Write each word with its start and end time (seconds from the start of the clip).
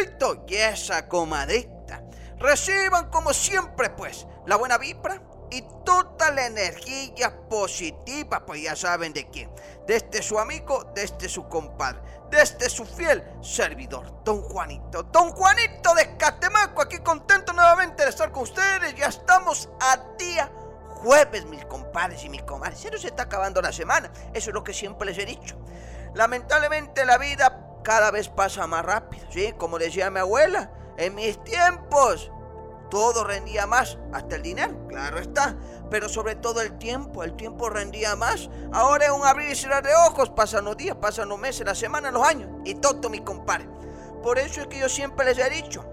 Compadrito 0.00 0.44
y 0.46 0.56
esa 0.56 1.08
comadrita. 1.08 2.02
Reciban 2.38 3.10
como 3.10 3.32
siempre 3.32 3.90
pues 3.90 4.26
la 4.46 4.56
buena 4.56 4.78
vibra 4.78 5.20
y 5.50 5.62
toda 5.84 6.30
la 6.30 6.46
energía 6.46 7.48
positiva, 7.48 8.46
pues 8.46 8.62
ya 8.62 8.76
saben 8.76 9.12
de 9.12 9.28
quién. 9.28 9.50
De 9.86 9.96
este 9.96 10.22
su 10.22 10.38
amigo, 10.38 10.84
de 10.94 11.02
este 11.02 11.28
su 11.28 11.48
compadre, 11.48 12.00
de 12.30 12.40
este 12.40 12.70
su 12.70 12.86
fiel 12.86 13.22
servidor, 13.42 14.22
don 14.24 14.42
Juanito. 14.42 15.02
Don 15.02 15.32
Juanito 15.32 15.94
de 15.94 16.16
Catemaco, 16.16 16.82
aquí 16.82 16.98
contento 16.98 17.52
nuevamente 17.52 18.04
de 18.04 18.10
estar 18.10 18.30
con 18.30 18.44
ustedes. 18.44 18.94
Ya 18.94 19.06
estamos 19.06 19.68
a 19.80 19.98
día 20.16 20.50
jueves, 20.86 21.44
mis 21.46 21.64
compadres 21.64 22.24
y 22.24 22.28
mis 22.28 22.42
comadres. 22.42 22.78
Se 22.78 23.08
está 23.08 23.24
acabando 23.24 23.60
la 23.60 23.72
semana, 23.72 24.10
eso 24.32 24.50
es 24.50 24.54
lo 24.54 24.62
que 24.62 24.72
siempre 24.72 25.06
les 25.06 25.18
he 25.18 25.26
dicho. 25.26 25.58
Lamentablemente 26.14 27.04
la 27.04 27.18
vida 27.18 27.69
cada 27.82 28.10
vez 28.10 28.28
pasa 28.28 28.66
más 28.66 28.84
rápido, 28.84 29.26
¿sí? 29.30 29.52
Como 29.56 29.78
decía 29.78 30.10
mi 30.10 30.20
abuela, 30.20 30.72
en 30.96 31.14
mis 31.14 31.42
tiempos 31.44 32.30
todo 32.90 33.24
rendía 33.24 33.66
más, 33.66 33.98
hasta 34.12 34.36
el 34.36 34.42
dinero, 34.42 34.74
claro 34.88 35.18
está, 35.18 35.56
pero 35.90 36.08
sobre 36.08 36.34
todo 36.34 36.60
el 36.60 36.76
tiempo, 36.76 37.22
el 37.22 37.36
tiempo 37.36 37.70
rendía 37.70 38.16
más. 38.16 38.50
Ahora 38.72 39.06
es 39.06 39.12
un 39.12 39.24
abrir 39.24 39.50
y 39.50 39.54
cerrar 39.54 39.84
de 39.84 39.94
ojos, 39.94 40.30
pasan 40.30 40.64
los 40.64 40.76
días, 40.76 40.96
pasan 40.96 41.28
los 41.28 41.38
meses, 41.38 41.64
las 41.64 41.78
semanas, 41.78 42.12
los 42.12 42.26
años, 42.26 42.50
y 42.64 42.74
todo 42.74 43.08
mi 43.08 43.20
compadre. 43.20 43.68
Por 44.22 44.38
eso 44.38 44.60
es 44.60 44.66
que 44.66 44.80
yo 44.80 44.88
siempre 44.88 45.24
les 45.24 45.38
he 45.38 45.48
dicho, 45.48 45.84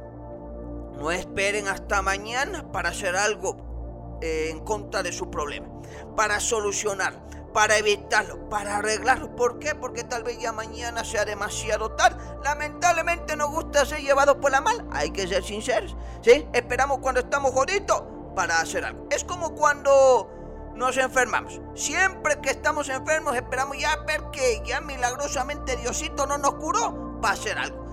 no 0.98 1.12
esperen 1.12 1.68
hasta 1.68 2.02
mañana 2.02 2.72
para 2.72 2.90
hacer 2.90 3.16
algo 3.16 4.18
eh, 4.22 4.50
en 4.50 4.60
contra 4.62 5.04
de 5.04 5.14
su 5.14 5.30
problema, 5.30 5.68
para 6.16 6.40
solucionar 6.40 7.14
para 7.58 7.76
evitarlo, 7.80 8.48
para 8.50 8.78
arreglarlo. 8.78 9.36
¿Por 9.36 9.58
qué? 9.58 9.74
Porque 9.74 10.04
tal 10.04 10.22
vez 10.22 10.38
ya 10.38 10.52
mañana 10.52 11.04
sea 11.04 11.26
demasiado 11.26 11.94
tarde. 11.94 12.24
Lamentablemente 12.44 13.36
nos 13.36 13.50
gusta 13.50 13.84
ser 13.84 14.02
llevados 14.02 14.36
por 14.36 14.52
la 14.52 14.62
mal. 14.62 14.88
Hay 14.92 15.10
que 15.10 15.28
ser 15.28 15.44
sinceros. 15.44 15.96
¿Sí? 16.22 16.48
Esperamos 16.54 17.00
cuando 17.00 17.22
estamos 17.22 17.54
jodidos 17.54 18.04
para 18.36 18.62
hacer 18.62 18.86
algo. 18.86 19.08
Es 19.10 19.24
como 19.24 19.56
cuando 19.56 20.30
nos 20.76 20.98
enfermamos. 20.98 21.60
Siempre 21.74 22.40
que 22.42 22.52
estamos 22.52 22.90
enfermos 22.90 23.36
esperamos 23.36 23.76
ya 23.80 23.96
ver 24.06 24.22
que 24.32 24.62
ya 24.64 24.80
milagrosamente 24.80 25.78
Diosito 25.78 26.28
no 26.28 26.38
nos 26.38 26.54
curó 26.54 27.20
para 27.22 27.34
hacer 27.34 27.58
algo. 27.58 27.87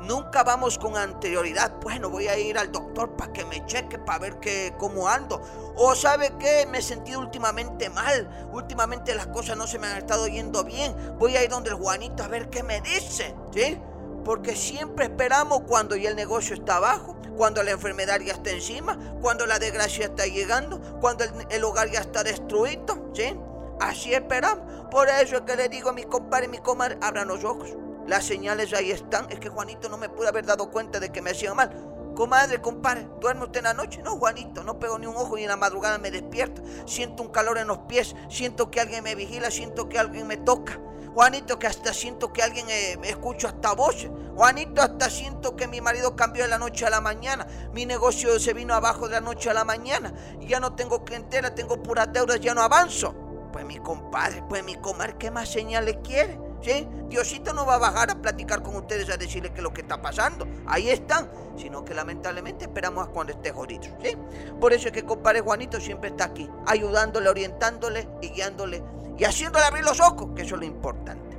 Nunca 0.00 0.44
vamos 0.44 0.78
con 0.78 0.96
anterioridad. 0.96 1.72
Bueno, 1.82 2.08
voy 2.08 2.28
a 2.28 2.38
ir 2.38 2.56
al 2.56 2.70
doctor 2.70 3.16
para 3.16 3.32
que 3.32 3.44
me 3.44 3.64
cheque, 3.66 3.98
para 3.98 4.18
ver 4.20 4.38
que, 4.38 4.74
cómo 4.78 5.08
ando. 5.08 5.42
O 5.76 5.94
sabe 5.94 6.32
que 6.38 6.66
me 6.66 6.78
he 6.78 6.82
sentido 6.82 7.20
últimamente 7.20 7.90
mal. 7.90 8.48
Últimamente 8.52 9.14
las 9.14 9.26
cosas 9.26 9.56
no 9.56 9.66
se 9.66 9.78
me 9.78 9.88
han 9.88 9.98
estado 9.98 10.26
yendo 10.28 10.64
bien. 10.64 10.94
Voy 11.18 11.36
a 11.36 11.42
ir 11.42 11.50
donde 11.50 11.70
el 11.70 11.76
Juanito 11.76 12.22
a 12.22 12.28
ver 12.28 12.48
qué 12.48 12.62
me 12.62 12.80
dice. 12.80 13.34
¿Sí? 13.52 13.78
Porque 14.24 14.54
siempre 14.54 15.06
esperamos 15.06 15.62
cuando 15.66 15.96
ya 15.96 16.10
el 16.10 16.16
negocio 16.16 16.54
está 16.54 16.76
abajo, 16.76 17.16
cuando 17.36 17.62
la 17.62 17.70
enfermedad 17.70 18.20
ya 18.20 18.34
está 18.34 18.50
encima, 18.50 18.98
cuando 19.20 19.46
la 19.46 19.58
desgracia 19.58 20.06
está 20.06 20.26
llegando, 20.26 20.80
cuando 21.00 21.24
el, 21.24 21.30
el 21.50 21.64
hogar 21.64 21.90
ya 21.90 22.00
está 22.00 22.22
destruido. 22.22 23.10
¿Sí? 23.14 23.34
Así 23.80 24.14
esperamos. 24.14 24.86
Por 24.90 25.08
eso 25.08 25.36
es 25.36 25.42
que 25.42 25.56
le 25.56 25.68
digo 25.68 25.90
a 25.90 25.92
mi 25.92 26.04
compadre 26.04 26.46
y 26.46 26.48
mi 26.48 26.58
comadre, 26.58 26.98
abran 27.02 27.28
los 27.28 27.44
ojos. 27.44 27.76
Las 28.08 28.24
señales 28.24 28.72
ahí 28.72 28.90
están. 28.90 29.30
Es 29.30 29.38
que 29.38 29.50
Juanito 29.50 29.90
no 29.90 29.98
me 29.98 30.08
pudo 30.08 30.28
haber 30.28 30.46
dado 30.46 30.70
cuenta 30.70 30.98
de 30.98 31.12
que 31.12 31.20
me 31.20 31.30
hacía 31.30 31.52
mal. 31.52 31.70
Comadre, 32.16 32.60
compadre, 32.60 33.06
¿duerme 33.20 33.44
usted 33.44 33.58
en 33.58 33.64
la 33.64 33.74
noche? 33.74 34.02
No, 34.02 34.16
Juanito, 34.16 34.64
no 34.64 34.78
pego 34.78 34.98
ni 34.98 35.06
un 35.06 35.14
ojo 35.14 35.36
y 35.36 35.42
en 35.42 35.48
la 35.48 35.56
madrugada 35.56 35.98
me 35.98 36.10
despierto. 36.10 36.62
Siento 36.86 37.22
un 37.22 37.28
calor 37.28 37.58
en 37.58 37.68
los 37.68 37.78
pies, 37.80 38.16
siento 38.30 38.70
que 38.70 38.80
alguien 38.80 39.04
me 39.04 39.14
vigila, 39.14 39.50
siento 39.50 39.90
que 39.90 39.98
alguien 39.98 40.26
me 40.26 40.38
toca. 40.38 40.80
Juanito, 41.14 41.58
que 41.58 41.66
hasta 41.66 41.92
siento 41.92 42.32
que 42.32 42.42
alguien 42.42 42.66
eh, 42.70 42.98
escucho 43.04 43.46
hasta 43.46 43.74
voces. 43.74 44.10
Juanito, 44.34 44.80
hasta 44.80 45.10
siento 45.10 45.54
que 45.54 45.68
mi 45.68 45.82
marido 45.82 46.16
cambió 46.16 46.44
de 46.44 46.48
la 46.48 46.58
noche 46.58 46.86
a 46.86 46.90
la 46.90 47.02
mañana. 47.02 47.46
Mi 47.74 47.84
negocio 47.84 48.40
se 48.40 48.54
vino 48.54 48.72
abajo 48.72 49.06
de 49.06 49.16
la 49.16 49.20
noche 49.20 49.50
a 49.50 49.54
la 49.54 49.64
mañana. 49.64 50.14
Y 50.40 50.46
ya 50.46 50.60
no 50.60 50.74
tengo 50.74 51.04
clientela, 51.04 51.54
tengo 51.54 51.82
puras 51.82 52.10
deudas, 52.12 52.40
ya 52.40 52.54
no 52.54 52.62
avanzo. 52.62 53.14
Pues 53.52 53.66
mi 53.66 53.78
compadre, 53.78 54.42
pues 54.48 54.64
mi 54.64 54.76
comadre, 54.76 55.16
¿qué 55.18 55.30
más 55.30 55.50
señales 55.50 55.98
quiere? 56.02 56.47
¿Sí? 56.60 56.88
Diosito 57.08 57.52
no 57.52 57.64
va 57.64 57.76
a 57.76 57.78
bajar 57.78 58.10
a 58.10 58.20
platicar 58.20 58.62
con 58.62 58.76
ustedes 58.76 59.08
a 59.10 59.16
decirles 59.16 59.52
qué 59.52 59.58
es 59.58 59.62
lo 59.62 59.72
que 59.72 59.82
está 59.82 60.02
pasando. 60.02 60.46
Ahí 60.66 60.90
están. 60.90 61.30
Sino 61.56 61.84
que 61.84 61.94
lamentablemente 61.94 62.64
esperamos 62.64 63.08
a 63.08 63.10
cuando 63.10 63.32
esté 63.32 63.50
jodido. 63.52 63.84
¿Sí? 64.02 64.16
Por 64.60 64.72
eso 64.72 64.88
es 64.88 64.92
que 64.92 65.04
compadre 65.04 65.40
Juanito 65.40 65.80
siempre 65.80 66.10
está 66.10 66.24
aquí, 66.24 66.48
ayudándole, 66.66 67.28
orientándole 67.28 68.08
y 68.20 68.30
guiándole 68.30 68.82
y 69.18 69.24
haciéndole 69.24 69.64
abrir 69.64 69.84
los 69.84 70.00
ojos, 70.00 70.28
que 70.34 70.42
eso 70.42 70.54
es 70.54 70.60
lo 70.60 70.66
importante. 70.66 71.36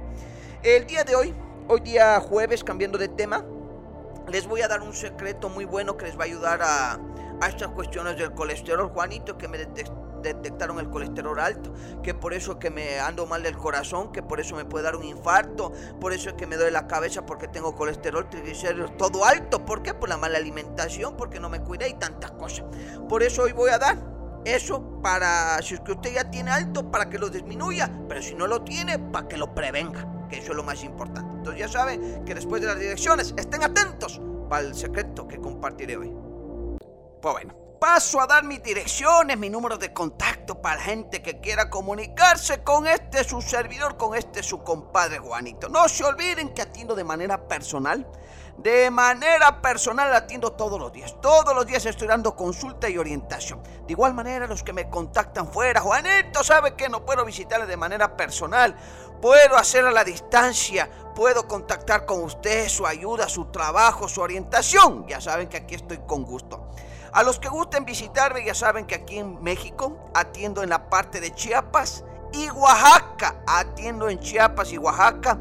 El 0.61 0.85
día 0.85 1.05
de 1.05 1.15
hoy, 1.15 1.33
hoy 1.69 1.79
día 1.79 2.19
jueves, 2.19 2.63
cambiando 2.63 2.97
de 2.97 3.07
tema, 3.07 3.45
les 4.27 4.45
voy 4.47 4.61
a 4.61 4.67
dar 4.67 4.81
un 4.81 4.93
secreto 4.93 5.49
muy 5.49 5.63
bueno 5.63 5.95
que 5.95 6.05
les 6.05 6.17
va 6.17 6.23
a 6.23 6.25
ayudar 6.25 6.59
a, 6.61 6.99
estas 7.47 7.69
cuestiones 7.69 8.17
del 8.17 8.33
colesterol. 8.33 8.89
Juanito, 8.89 9.37
que 9.37 9.47
me 9.47 9.57
detectó 9.57 10.08
detectaron 10.21 10.79
el 10.79 10.89
colesterol 10.89 11.39
alto, 11.39 11.73
que 12.03 12.13
por 12.13 12.33
eso 12.33 12.53
es 12.53 12.57
que 12.57 12.69
me 12.69 12.99
ando 12.99 13.25
mal 13.25 13.43
del 13.43 13.57
corazón, 13.57 14.11
que 14.11 14.21
por 14.21 14.39
eso 14.39 14.55
me 14.55 14.65
puede 14.65 14.83
dar 14.83 14.95
un 14.95 15.03
infarto, 15.03 15.71
por 15.99 16.13
eso 16.13 16.29
es 16.29 16.35
que 16.35 16.47
me 16.47 16.55
duele 16.55 16.71
la 16.71 16.87
cabeza 16.87 17.25
porque 17.25 17.47
tengo 17.47 17.75
colesterol, 17.75 18.29
triglicéridos, 18.29 18.95
todo 18.97 19.25
alto. 19.25 19.65
¿Por 19.65 19.81
qué? 19.81 19.93
Por 19.93 20.09
la 20.09 20.17
mala 20.17 20.37
alimentación, 20.37 21.15
porque 21.17 21.39
no 21.39 21.49
me 21.49 21.61
cuidé 21.61 21.89
y 21.89 21.93
tantas 21.93 22.31
cosas. 22.31 22.65
Por 23.07 23.23
eso 23.23 23.43
hoy 23.43 23.51
voy 23.51 23.69
a 23.71 23.77
dar 23.77 23.97
eso 24.45 25.01
para, 25.01 25.61
si 25.61 25.75
es 25.75 25.81
que 25.81 25.91
usted 25.91 26.13
ya 26.13 26.29
tiene 26.29 26.51
alto, 26.51 26.89
para 26.89 27.09
que 27.09 27.19
lo 27.19 27.29
disminuya, 27.29 27.91
pero 28.07 28.21
si 28.21 28.35
no 28.35 28.47
lo 28.47 28.63
tiene, 28.63 28.99
para 28.99 29.27
que 29.27 29.37
lo 29.37 29.53
prevenga, 29.53 30.27
que 30.29 30.39
eso 30.39 30.51
es 30.51 30.57
lo 30.57 30.63
más 30.63 30.83
importante. 30.83 31.35
Entonces 31.35 31.59
ya 31.59 31.67
saben 31.67 32.23
que 32.25 32.35
después 32.35 32.61
de 32.61 32.67
las 32.67 32.79
direcciones, 32.79 33.33
estén 33.37 33.63
atentos 33.63 34.21
para 34.49 34.63
el 34.63 34.75
secreto 34.75 35.27
que 35.27 35.39
compartiré 35.39 35.97
hoy. 35.97 36.13
Pues 37.21 37.33
bueno 37.33 37.68
paso 37.79 38.19
a 38.19 38.27
dar 38.27 38.43
mis 38.43 38.61
direcciones, 38.61 39.37
mi 39.37 39.49
número 39.49 39.77
de 39.77 39.93
contacto 39.93 40.61
para 40.61 40.81
gente 40.81 41.21
que 41.21 41.39
quiera 41.39 41.69
comunicarse 41.69 42.63
con 42.63 42.85
este 42.85 43.23
su 43.23 43.41
servidor, 43.41 43.97
con 43.97 44.15
este 44.15 44.43
su 44.43 44.63
compadre 44.63 45.19
Juanito. 45.19 45.69
No 45.69 45.87
se 45.87 46.03
olviden 46.03 46.53
que 46.53 46.61
atiendo 46.61 46.95
de 46.95 47.03
manera 47.03 47.47
personal. 47.47 48.05
De 48.57 48.91
manera 48.91 49.61
personal 49.61 50.13
atiendo 50.13 50.51
todos 50.51 50.77
los 50.77 50.91
días. 50.91 51.15
Todos 51.21 51.55
los 51.55 51.65
días 51.65 51.85
estoy 51.85 52.09
dando 52.09 52.35
consulta 52.35 52.89
y 52.89 52.97
orientación. 52.97 53.63
De 53.87 53.93
igual 53.93 54.13
manera, 54.13 54.47
los 54.47 54.63
que 54.63 54.73
me 54.73 54.89
contactan 54.89 55.49
fuera, 55.49 55.79
Juanito 55.79 56.43
sabe 56.43 56.75
que 56.75 56.89
no 56.89 57.05
puedo 57.05 57.23
visitarle 57.23 57.67
de 57.67 57.77
manera 57.77 58.17
personal. 58.17 58.75
Puedo 59.21 59.55
hacer 59.55 59.85
a 59.85 59.91
la 59.91 60.03
distancia. 60.03 60.89
Puedo 61.15 61.47
contactar 61.47 62.05
con 62.05 62.21
usted, 62.21 62.67
su 62.67 62.85
ayuda, 62.85 63.29
su 63.29 63.45
trabajo, 63.45 64.09
su 64.09 64.19
orientación. 64.19 65.07
Ya 65.07 65.21
saben 65.21 65.47
que 65.47 65.57
aquí 65.57 65.75
estoy 65.75 65.99
con 66.05 66.25
gusto. 66.25 66.68
A 67.11 67.23
los 67.23 67.39
que 67.39 67.49
gusten 67.49 67.85
visitarme 67.85 68.45
ya 68.45 68.53
saben 68.53 68.85
que 68.85 68.95
aquí 68.95 69.17
en 69.17 69.41
México 69.41 69.97
atiendo 70.13 70.63
en 70.63 70.69
la 70.69 70.89
parte 70.89 71.19
de 71.19 71.33
Chiapas 71.33 72.03
y 72.33 72.49
Oaxaca. 72.49 73.41
Atiendo 73.47 74.09
en 74.09 74.19
Chiapas 74.19 74.71
y 74.71 74.77
Oaxaca 74.77 75.39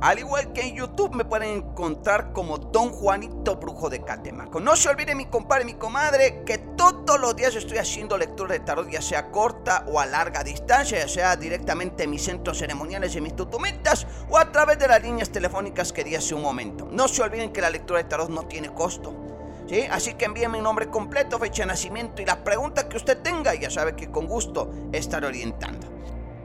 Al 0.00 0.20
igual 0.20 0.52
que 0.52 0.60
en 0.60 0.76
YouTube 0.76 1.12
me 1.12 1.24
pueden 1.24 1.58
encontrar 1.58 2.32
como 2.32 2.56
Don 2.56 2.90
Juanito 2.90 3.56
Brujo 3.56 3.90
de 3.90 4.04
Catemaco. 4.04 4.60
No 4.60 4.76
se 4.76 4.88
olviden 4.88 5.16
mi 5.16 5.26
compadre 5.26 5.64
mi 5.64 5.74
comadre 5.74 6.44
que 6.46 6.58
todos 6.58 7.18
los 7.18 7.34
días 7.34 7.56
estoy 7.56 7.78
haciendo 7.78 8.16
lectura 8.16 8.52
de 8.52 8.60
tarot, 8.60 8.88
ya 8.88 9.02
sea 9.02 9.32
corta 9.32 9.84
o 9.88 9.98
a 9.98 10.06
larga 10.06 10.44
distancia, 10.44 11.00
ya 11.00 11.08
sea 11.08 11.36
directamente 11.36 12.04
en 12.04 12.10
mis 12.10 12.22
centros 12.22 12.58
ceremoniales 12.58 13.16
y 13.16 13.20
mis 13.20 13.34
tutumitas 13.34 14.06
o 14.30 14.38
a 14.38 14.52
través 14.52 14.78
de 14.78 14.86
las 14.86 15.02
líneas 15.02 15.30
telefónicas 15.30 15.92
que 15.92 16.04
di 16.04 16.14
hace 16.14 16.32
un 16.32 16.42
momento. 16.42 16.86
No 16.92 17.08
se 17.08 17.20
olviden 17.20 17.52
que 17.52 17.60
la 17.60 17.70
lectura 17.70 18.00
de 18.00 18.08
tarot 18.08 18.30
no 18.30 18.44
tiene 18.44 18.72
costo. 18.72 19.12
¿Sí? 19.68 19.82
Así 19.90 20.14
que 20.14 20.26
envíenme 20.26 20.58
mi 20.58 20.64
nombre 20.64 20.88
completo, 20.88 21.40
fecha 21.40 21.64
de 21.64 21.66
nacimiento 21.66 22.22
y 22.22 22.24
las 22.24 22.36
preguntas 22.36 22.84
que 22.84 22.96
usted 22.96 23.18
tenga 23.20 23.52
ya 23.54 23.68
sabe 23.68 23.96
que 23.96 24.10
con 24.12 24.26
gusto 24.26 24.70
estaré 24.92 25.26
orientando. 25.26 25.97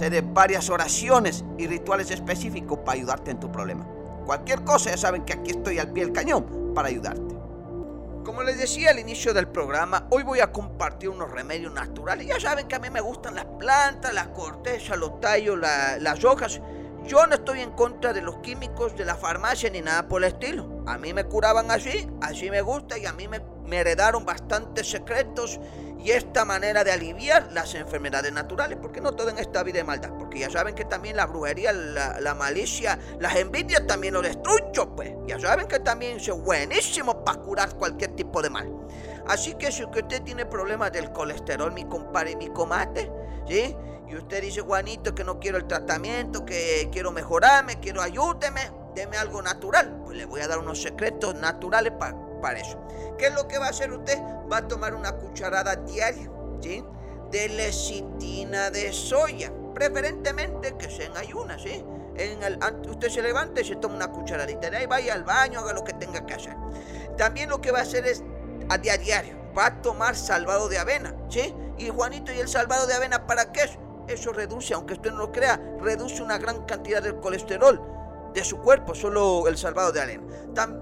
de 0.00 0.20
varias 0.20 0.70
oraciones 0.70 1.44
y 1.56 1.66
rituales 1.66 2.10
específicos 2.10 2.80
para 2.80 2.98
ayudarte 2.98 3.30
en 3.30 3.40
tu 3.40 3.50
problema. 3.50 3.86
Cualquier 4.26 4.64
cosa, 4.64 4.90
ya 4.90 4.96
saben 4.96 5.24
que 5.24 5.34
aquí 5.34 5.52
estoy 5.52 5.78
al 5.78 5.92
pie 5.92 6.04
del 6.04 6.12
cañón 6.12 6.72
para 6.74 6.88
ayudarte. 6.88 7.34
Como 8.24 8.42
les 8.42 8.58
decía 8.58 8.90
al 8.90 8.98
inicio 8.98 9.32
del 9.32 9.48
programa, 9.48 10.06
hoy 10.10 10.22
voy 10.22 10.40
a 10.40 10.50
compartir 10.50 11.10
unos 11.10 11.30
remedios 11.30 11.72
naturales. 11.72 12.26
Ya 12.26 12.40
saben 12.40 12.66
que 12.66 12.74
a 12.74 12.78
mí 12.78 12.90
me 12.90 13.00
gustan 13.00 13.34
las 13.34 13.44
plantas, 13.44 14.12
las 14.12 14.28
cortezas, 14.28 14.98
los 14.98 15.20
tallos, 15.20 15.58
las 15.58 16.24
hojas. 16.24 16.60
Yo 17.06 17.26
no 17.26 17.34
estoy 17.34 17.60
en 17.60 17.72
contra 17.72 18.12
de 18.12 18.22
los 18.22 18.36
químicos 18.38 18.96
de 18.96 19.04
la 19.04 19.14
farmacia 19.14 19.68
ni 19.70 19.82
nada 19.82 20.08
por 20.08 20.24
el 20.24 20.32
estilo. 20.32 20.82
A 20.86 20.96
mí 20.96 21.12
me 21.12 21.24
curaban 21.24 21.70
así, 21.70 22.08
así 22.22 22.50
me 22.50 22.62
gusta 22.62 22.98
y 22.98 23.04
a 23.04 23.12
mí 23.12 23.28
me, 23.28 23.40
me 23.66 23.76
heredaron 23.76 24.24
bastantes 24.24 24.90
secretos 24.90 25.60
y 26.04 26.10
esta 26.10 26.44
manera 26.44 26.84
de 26.84 26.92
aliviar 26.92 27.50
las 27.52 27.74
enfermedades 27.74 28.30
naturales, 28.30 28.78
porque 28.80 29.00
no 29.00 29.12
todo 29.12 29.30
en 29.30 29.38
esta 29.38 29.62
vida 29.62 29.78
es 29.78 29.86
maldad, 29.86 30.10
porque 30.18 30.38
ya 30.38 30.50
saben 30.50 30.74
que 30.74 30.84
también 30.84 31.16
la 31.16 31.24
brujería, 31.24 31.72
la, 31.72 32.34
malicia, 32.34 32.98
las 33.18 33.34
envidias 33.36 33.86
también 33.86 34.12
lo 34.12 34.20
destruyen, 34.20 34.94
pues 34.94 35.14
ya 35.26 35.40
saben 35.40 35.66
que 35.66 35.80
también 35.80 36.18
es 36.18 36.28
buenísimo 36.28 37.24
para 37.24 37.40
curar 37.40 37.74
cualquier 37.76 38.14
tipo 38.14 38.42
de 38.42 38.50
mal. 38.50 38.70
Así 39.26 39.54
que 39.54 39.72
si 39.72 39.82
usted 39.82 40.20
tiene 40.22 40.44
problemas 40.44 40.92
del 40.92 41.10
colesterol, 41.10 41.72
mi 41.72 41.86
compadre 41.86 42.32
y 42.32 42.36
mi 42.36 42.48
comate, 42.48 43.10
¿sí? 43.48 43.74
Y 44.06 44.14
usted 44.14 44.42
dice, 44.42 44.60
Juanito, 44.60 45.14
que 45.14 45.24
no 45.24 45.40
quiero 45.40 45.56
el 45.56 45.66
tratamiento, 45.66 46.44
que 46.44 46.90
quiero 46.92 47.12
mejorarme, 47.12 47.80
quiero 47.80 48.02
ayúdeme, 48.02 48.60
deme 48.94 49.16
algo 49.16 49.40
natural, 49.40 50.02
pues 50.04 50.18
le 50.18 50.26
voy 50.26 50.42
a 50.42 50.48
dar 50.48 50.58
unos 50.58 50.82
secretos 50.82 51.34
naturales 51.34 51.94
para 51.98 52.23
para 52.44 52.60
eso. 52.60 52.78
¿Qué 53.16 53.28
es 53.28 53.34
lo 53.34 53.48
que 53.48 53.56
va 53.56 53.68
a 53.68 53.70
hacer 53.70 53.90
usted? 53.90 54.18
Va 54.52 54.58
a 54.58 54.68
tomar 54.68 54.94
una 54.94 55.12
cucharada 55.12 55.76
diaria 55.76 56.30
¿sí? 56.60 56.84
de 57.30 57.48
lecitina 57.48 58.70
de 58.70 58.92
soya, 58.92 59.50
preferentemente 59.74 60.76
que 60.76 60.90
sea 60.90 61.06
en 61.06 61.16
ayunas. 61.16 61.62
¿sí? 61.62 61.82
En 62.16 62.42
el, 62.42 62.58
usted 62.86 63.08
se 63.08 63.22
levanta 63.22 63.62
y 63.62 63.64
se 63.64 63.76
toma 63.76 63.94
una 63.94 64.12
cucharadita, 64.12 64.68
de 64.68 64.76
ahí 64.76 64.84
vaya 64.84 65.14
al 65.14 65.24
baño, 65.24 65.60
haga 65.60 65.72
lo 65.72 65.84
que 65.84 65.94
tenga 65.94 66.26
que 66.26 66.34
hacer. 66.34 66.54
También 67.16 67.48
lo 67.48 67.62
que 67.62 67.70
va 67.70 67.78
a 67.78 67.82
hacer 67.82 68.06
es 68.06 68.22
a 68.68 68.76
diario, 68.76 69.38
va 69.56 69.66
a 69.66 69.80
tomar 69.80 70.14
salvado 70.14 70.68
de 70.68 70.76
avena, 70.76 71.16
¿sí? 71.30 71.54
Y 71.78 71.88
Juanito, 71.88 72.30
¿y 72.30 72.40
el 72.40 72.48
salvado 72.48 72.86
de 72.86 72.92
avena 72.92 73.26
para 73.26 73.52
qué 73.52 73.62
es? 73.62 73.78
Eso 74.06 74.34
reduce, 74.34 74.74
aunque 74.74 74.92
usted 74.92 75.12
no 75.12 75.16
lo 75.16 75.32
crea, 75.32 75.58
reduce 75.80 76.22
una 76.22 76.36
gran 76.36 76.66
cantidad 76.66 77.02
del 77.02 77.16
colesterol 77.20 77.80
de 78.34 78.44
su 78.44 78.58
cuerpo, 78.58 78.94
solo 78.94 79.46
el 79.46 79.56
salvado 79.56 79.92
de 79.92 80.02
avena. 80.02 80.24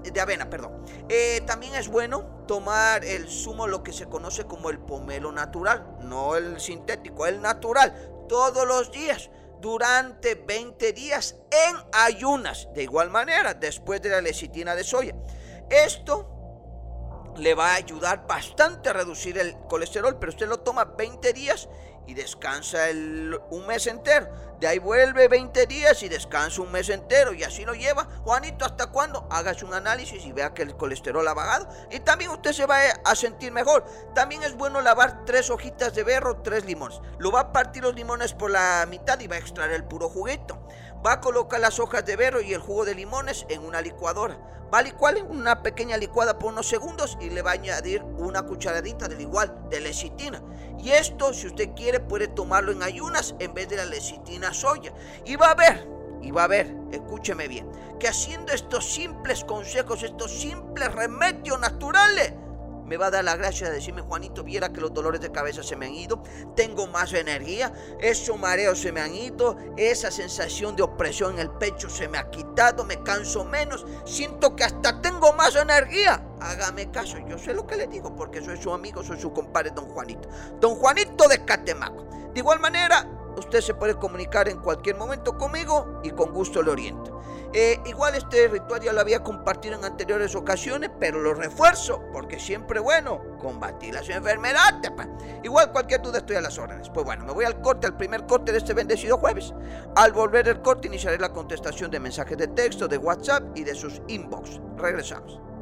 de 0.03 0.21
avena 0.21 0.49
perdón. 0.49 0.83
Eh, 1.07 1.41
también 1.45 1.75
es 1.75 1.87
bueno 1.87 2.45
tomar 2.47 3.05
el 3.05 3.29
zumo, 3.29 3.67
lo 3.67 3.83
que 3.83 3.93
se 3.93 4.07
conoce 4.07 4.45
como 4.45 4.69
el 4.69 4.79
pomelo 4.79 5.31
natural, 5.31 5.97
no 6.01 6.35
el 6.35 6.59
sintético, 6.59 7.27
el 7.27 7.41
natural, 7.41 8.25
todos 8.27 8.67
los 8.67 8.91
días 8.91 9.29
durante 9.61 10.35
20 10.35 10.91
días 10.93 11.37
en 11.51 11.77
ayunas. 11.93 12.67
De 12.73 12.83
igual 12.83 13.09
manera, 13.09 13.53
después 13.53 14.01
de 14.01 14.09
la 14.09 14.21
lecitina 14.21 14.75
de 14.75 14.83
soya. 14.83 15.15
Esto 15.69 16.29
le 17.37 17.55
va 17.55 17.71
a 17.71 17.75
ayudar 17.75 18.27
bastante 18.27 18.89
a 18.89 18.93
reducir 18.93 19.37
el 19.37 19.57
colesterol, 19.69 20.17
pero 20.19 20.31
usted 20.31 20.47
lo 20.47 20.59
toma 20.59 20.85
20 20.85 21.33
días 21.33 21.69
y 22.07 22.13
descansa 22.13 22.89
el, 22.89 23.39
un 23.49 23.67
mes 23.67 23.87
entero. 23.87 24.27
De 24.59 24.67
ahí 24.67 24.79
vuelve 24.79 25.27
20 25.27 25.65
días 25.67 26.03
y 26.03 26.09
descansa 26.09 26.61
un 26.61 26.71
mes 26.71 26.89
entero 26.89 27.33
y 27.33 27.43
así 27.43 27.65
lo 27.65 27.73
lleva. 27.73 28.07
Juanito, 28.23 28.65
¿hasta 28.65 28.87
cuándo? 28.87 29.27
Hágase 29.29 29.65
un 29.65 29.73
análisis 29.73 30.25
y 30.25 30.31
vea 30.31 30.53
que 30.53 30.61
el 30.61 30.75
colesterol 30.75 31.27
ha 31.27 31.33
bajado. 31.33 31.67
Y 31.91 31.99
también 31.99 32.31
usted 32.31 32.53
se 32.53 32.65
va 32.65 32.77
a 33.03 33.15
sentir 33.15 33.51
mejor. 33.51 33.83
También 34.15 34.43
es 34.43 34.55
bueno 34.55 34.79
lavar 34.81 35.25
tres 35.25 35.49
hojitas 35.49 35.93
de 35.95 36.03
berro, 36.03 36.41
tres 36.41 36.65
limones. 36.65 37.01
Lo 37.19 37.31
va 37.31 37.41
a 37.41 37.51
partir 37.51 37.83
los 37.83 37.95
limones 37.95 38.33
por 38.33 38.51
la 38.51 38.85
mitad 38.89 39.19
y 39.19 39.27
va 39.27 39.35
a 39.35 39.39
extraer 39.39 39.71
el 39.71 39.83
puro 39.83 40.07
juguito. 40.07 40.65
Va 41.05 41.13
a 41.13 41.21
colocar 41.21 41.59
las 41.59 41.79
hojas 41.79 42.05
de 42.05 42.15
berro 42.15 42.39
y 42.39 42.53
el 42.53 42.61
jugo 42.61 42.85
de 42.85 42.95
limones 42.95 43.45
en 43.49 43.65
una 43.65 43.81
licuadora. 43.81 44.39
Va 44.73 44.79
a 44.79 44.83
licuar 44.83 45.21
una 45.29 45.61
pequeña 45.61 45.97
licuada 45.97 46.39
por 46.39 46.53
unos 46.53 46.67
segundos 46.67 47.17
y 47.19 47.29
le 47.29 47.41
va 47.41 47.51
a 47.51 47.55
añadir 47.55 48.01
una 48.03 48.43
cucharadita 48.43 49.09
del 49.09 49.19
igual 49.19 49.67
de 49.69 49.81
lecitina. 49.81 50.41
Y 50.79 50.91
esto, 50.91 51.33
si 51.33 51.47
usted 51.47 51.71
quiere, 51.75 51.99
puede 51.99 52.29
tomarlo 52.29 52.71
en 52.71 52.83
ayunas 52.83 53.35
en 53.39 53.53
vez 53.53 53.67
de 53.67 53.75
la 53.75 53.85
lecitina 53.85 54.53
soya. 54.53 54.93
Y 55.25 55.35
va 55.35 55.51
a 55.51 55.55
ver, 55.55 55.87
y 56.21 56.31
va 56.31 56.45
a 56.45 56.47
ver, 56.47 56.73
escúcheme 56.91 57.49
bien, 57.49 57.69
que 57.99 58.07
haciendo 58.07 58.53
estos 58.53 58.89
simples 58.89 59.43
consejos, 59.43 60.03
estos 60.03 60.31
simples 60.31 60.89
remedios 60.93 61.59
naturales, 61.59 62.33
me 62.85 62.97
va 62.97 63.07
a 63.07 63.11
dar 63.11 63.23
la 63.23 63.35
gracia 63.35 63.67
de 63.67 63.75
decirme, 63.75 64.01
Juanito, 64.01 64.43
viera 64.43 64.71
que 64.71 64.81
los 64.81 64.93
dolores 64.93 65.21
de 65.21 65.31
cabeza 65.31 65.63
se 65.63 65.75
me 65.75 65.85
han 65.85 65.93
ido, 65.93 66.21
tengo 66.55 66.87
más 66.87 67.13
energía, 67.13 67.73
esos 67.99 68.37
mareos 68.39 68.79
se 68.79 68.91
me 68.91 69.01
han 69.01 69.15
ido, 69.15 69.57
esa 69.77 70.11
sensación 70.11 70.75
de 70.75 70.83
opresión 70.83 71.33
en 71.33 71.39
el 71.39 71.49
pecho 71.51 71.89
se 71.89 72.07
me 72.07 72.17
ha 72.17 72.29
quitado, 72.29 72.83
me 72.83 73.01
canso 73.03 73.45
menos, 73.45 73.85
siento 74.05 74.55
que 74.55 74.63
hasta 74.63 75.01
tengo 75.01 75.33
más 75.33 75.55
energía. 75.55 76.23
Hágame 76.39 76.91
caso, 76.91 77.17
yo 77.27 77.37
sé 77.37 77.53
lo 77.53 77.65
que 77.65 77.77
le 77.77 77.87
digo 77.87 78.15
porque 78.15 78.41
soy 78.41 78.61
su 78.61 78.73
amigo, 78.73 79.03
soy 79.03 79.19
su 79.19 79.31
compadre, 79.31 79.71
don 79.71 79.85
Juanito. 79.85 80.27
Don 80.59 80.75
Juanito 80.75 81.27
de 81.27 81.45
Catemaco. 81.45 82.03
De 82.33 82.39
igual 82.39 82.59
manera, 82.59 83.07
usted 83.37 83.61
se 83.61 83.73
puede 83.73 83.95
comunicar 83.95 84.49
en 84.49 84.59
cualquier 84.59 84.95
momento 84.95 85.37
conmigo 85.37 85.99
y 86.03 86.11
con 86.11 86.33
gusto 86.33 86.61
le 86.61 86.71
oriento. 86.71 87.21
Eh, 87.55 87.79
igual 87.85 88.15
este 88.15 88.47
ritual 88.47 88.81
ya 88.81 88.91
lo 88.93 89.01
había 89.01 89.21
compartido 89.21 89.75
en 89.75 89.85
anteriores 89.85 90.33
ocasiones, 90.33 90.89
pero 90.99 91.21
lo 91.21 91.35
refuerzo 91.35 92.01
porque 92.11 92.39
siempre 92.39 92.79
bueno 92.79 93.21
combatir 93.39 93.93
las 93.93 94.09
enfermedades. 94.09 94.91
Igual 95.43 95.71
cualquier 95.71 96.01
duda 96.01 96.17
estoy 96.17 96.37
a 96.37 96.41
las 96.41 96.57
órdenes. 96.57 96.89
Pues 96.89 97.05
bueno, 97.05 97.25
me 97.25 97.31
voy 97.31 97.45
al 97.45 97.61
corte, 97.61 97.85
al 97.85 97.95
primer 97.95 98.25
corte 98.25 98.51
de 98.51 98.57
este 98.57 98.73
bendecido 98.73 99.17
jueves. 99.17 99.53
Al 99.95 100.13
volver 100.13 100.47
el 100.47 100.61
corte 100.61 100.87
iniciaré 100.87 101.19
la 101.19 101.31
contestación 101.31 101.91
de 101.91 101.99
mensajes 101.99 102.37
de 102.37 102.47
texto, 102.47 102.87
de 102.87 102.97
WhatsApp 102.97 103.43
y 103.55 103.63
de 103.63 103.75
sus 103.75 104.01
inbox. 104.07 104.59
Regresamos. 104.77 105.52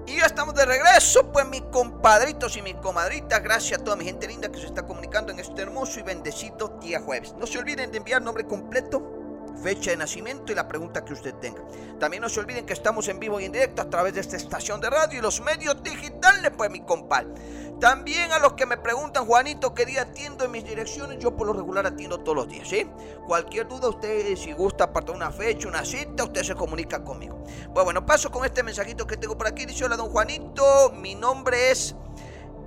Y 0.07 0.17
ya 0.17 0.25
estamos 0.25 0.55
de 0.55 0.65
regreso, 0.65 1.31
pues 1.31 1.47
mis 1.47 1.61
compadritos 1.61 2.57
y 2.57 2.61
mis 2.61 2.75
comadritas, 2.75 3.41
gracias 3.43 3.79
a 3.79 3.83
toda 3.83 3.95
mi 3.95 4.05
gente 4.05 4.27
linda 4.27 4.51
que 4.51 4.59
se 4.59 4.65
está 4.65 4.85
comunicando 4.85 5.31
en 5.31 5.39
este 5.39 5.61
hermoso 5.61 5.99
y 5.99 6.03
bendecido 6.03 6.79
día 6.81 6.99
jueves. 6.99 7.35
No 7.39 7.45
se 7.45 7.59
olviden 7.59 7.91
de 7.91 7.99
enviar 7.99 8.21
nombre 8.21 8.45
completo 8.45 9.18
fecha 9.61 9.91
de 9.91 9.97
nacimiento 9.97 10.51
y 10.51 10.55
la 10.55 10.67
pregunta 10.67 11.03
que 11.03 11.13
usted 11.13 11.33
tenga. 11.35 11.61
También 11.99 12.21
no 12.21 12.29
se 12.29 12.39
olviden 12.39 12.65
que 12.65 12.73
estamos 12.73 13.07
en 13.07 13.19
vivo 13.19 13.39
y 13.39 13.45
en 13.45 13.51
directo 13.51 13.81
a 13.81 13.89
través 13.89 14.13
de 14.13 14.21
esta 14.21 14.37
estación 14.37 14.79
de 14.81 14.89
radio 14.89 15.19
y 15.19 15.21
los 15.21 15.41
medios 15.41 15.81
digitales, 15.83 16.51
pues 16.55 16.69
mi 16.69 16.81
compadre. 16.81 17.29
También 17.79 18.31
a 18.33 18.39
los 18.39 18.53
que 18.53 18.65
me 18.65 18.77
preguntan, 18.77 19.25
Juanito, 19.25 19.73
¿qué 19.73 19.85
día 19.85 20.01
atiendo 20.01 20.43
en 20.43 20.51
mis 20.51 20.65
direcciones? 20.65 21.19
Yo 21.19 21.35
por 21.35 21.47
lo 21.47 21.53
regular 21.53 21.85
atiendo 21.87 22.19
todos 22.19 22.35
los 22.35 22.49
días, 22.49 22.67
¿sí? 22.67 22.85
Cualquier 23.25 23.67
duda, 23.67 23.89
usted 23.89 24.35
si 24.35 24.51
gusta 24.51 24.85
apartar 24.85 25.15
una 25.15 25.31
fecha, 25.31 25.67
una 25.67 25.85
cita, 25.85 26.25
usted 26.25 26.43
se 26.43 26.55
comunica 26.55 27.03
conmigo. 27.03 27.41
Pues 27.73 27.85
bueno, 27.85 28.05
paso 28.05 28.31
con 28.31 28.43
este 28.45 28.63
mensajito 28.63 29.07
que 29.07 29.17
tengo 29.17 29.37
por 29.37 29.47
aquí. 29.47 29.65
Dice, 29.65 29.85
hola, 29.85 29.95
don 29.95 30.09
Juanito, 30.09 30.91
mi 30.95 31.15
nombre 31.15 31.71
es... 31.71 31.95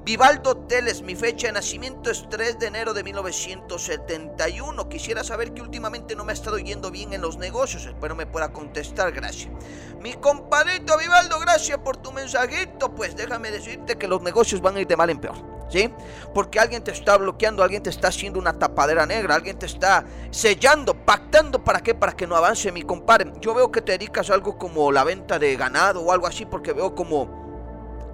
Vivaldo 0.05 0.57
Teles, 0.57 1.01
mi 1.01 1.15
fecha 1.15 1.47
de 1.47 1.53
nacimiento 1.53 2.11
es 2.11 2.29
3 2.29 2.59
de 2.59 2.67
enero 2.67 2.93
de 2.93 3.05
1971. 3.05 4.89
Quisiera 4.89 5.23
saber 5.23 5.55
que 5.55 5.63
últimamente 5.63 6.17
no 6.17 6.25
me 6.25 6.33
ha 6.33 6.35
estado 6.35 6.59
yendo 6.59 6.91
bien 6.91 7.13
en 7.13 7.21
los 7.21 7.37
negocios. 7.39 7.87
Espero 7.87 8.17
me 8.17 8.27
pueda 8.27 8.53
contestar, 8.53 9.13
gracias. 9.13 9.53
Mi 10.01 10.15
compadrito 10.15 10.99
Vivaldo, 10.99 11.39
gracias 11.39 11.79
por 11.79 11.99
tu 11.99 12.11
mensajito. 12.11 12.93
Pues 12.93 13.15
déjame 13.15 13.53
decirte 13.53 13.97
que 13.97 14.09
los 14.09 14.21
negocios 14.23 14.61
van 14.61 14.77
a 14.77 14.81
ir 14.81 14.89
de 14.89 14.97
mal 14.97 15.09
en 15.09 15.21
peor. 15.21 15.37
¿Sí? 15.69 15.89
Porque 16.35 16.59
alguien 16.59 16.83
te 16.83 16.91
está 16.91 17.17
bloqueando, 17.17 17.63
alguien 17.63 17.85
te 17.85 17.89
está 17.89 18.09
haciendo 18.09 18.41
una 18.41 18.59
tapadera 18.59 19.07
negra, 19.07 19.37
alguien 19.37 19.57
te 19.57 19.67
está 19.67 20.05
sellando, 20.33 20.95
pactando 20.95 21.63
para 21.63 21.81
qué, 21.81 21.95
para 21.95 22.13
que 22.13 22.27
no 22.27 22.35
avance 22.35 22.73
mi 22.73 22.83
compadre. 22.83 23.33
Yo 23.41 23.55
veo 23.55 23.71
que 23.71 23.81
te 23.81 23.93
dedicas 23.93 24.31
a 24.31 24.35
algo 24.35 24.59
como 24.59 24.91
la 24.91 25.05
venta 25.05 25.39
de 25.39 25.55
ganado 25.57 26.03
o 26.03 26.13
algo 26.13 26.27
así, 26.27 26.45
porque 26.45 26.73
veo 26.73 26.95
como 26.95 27.42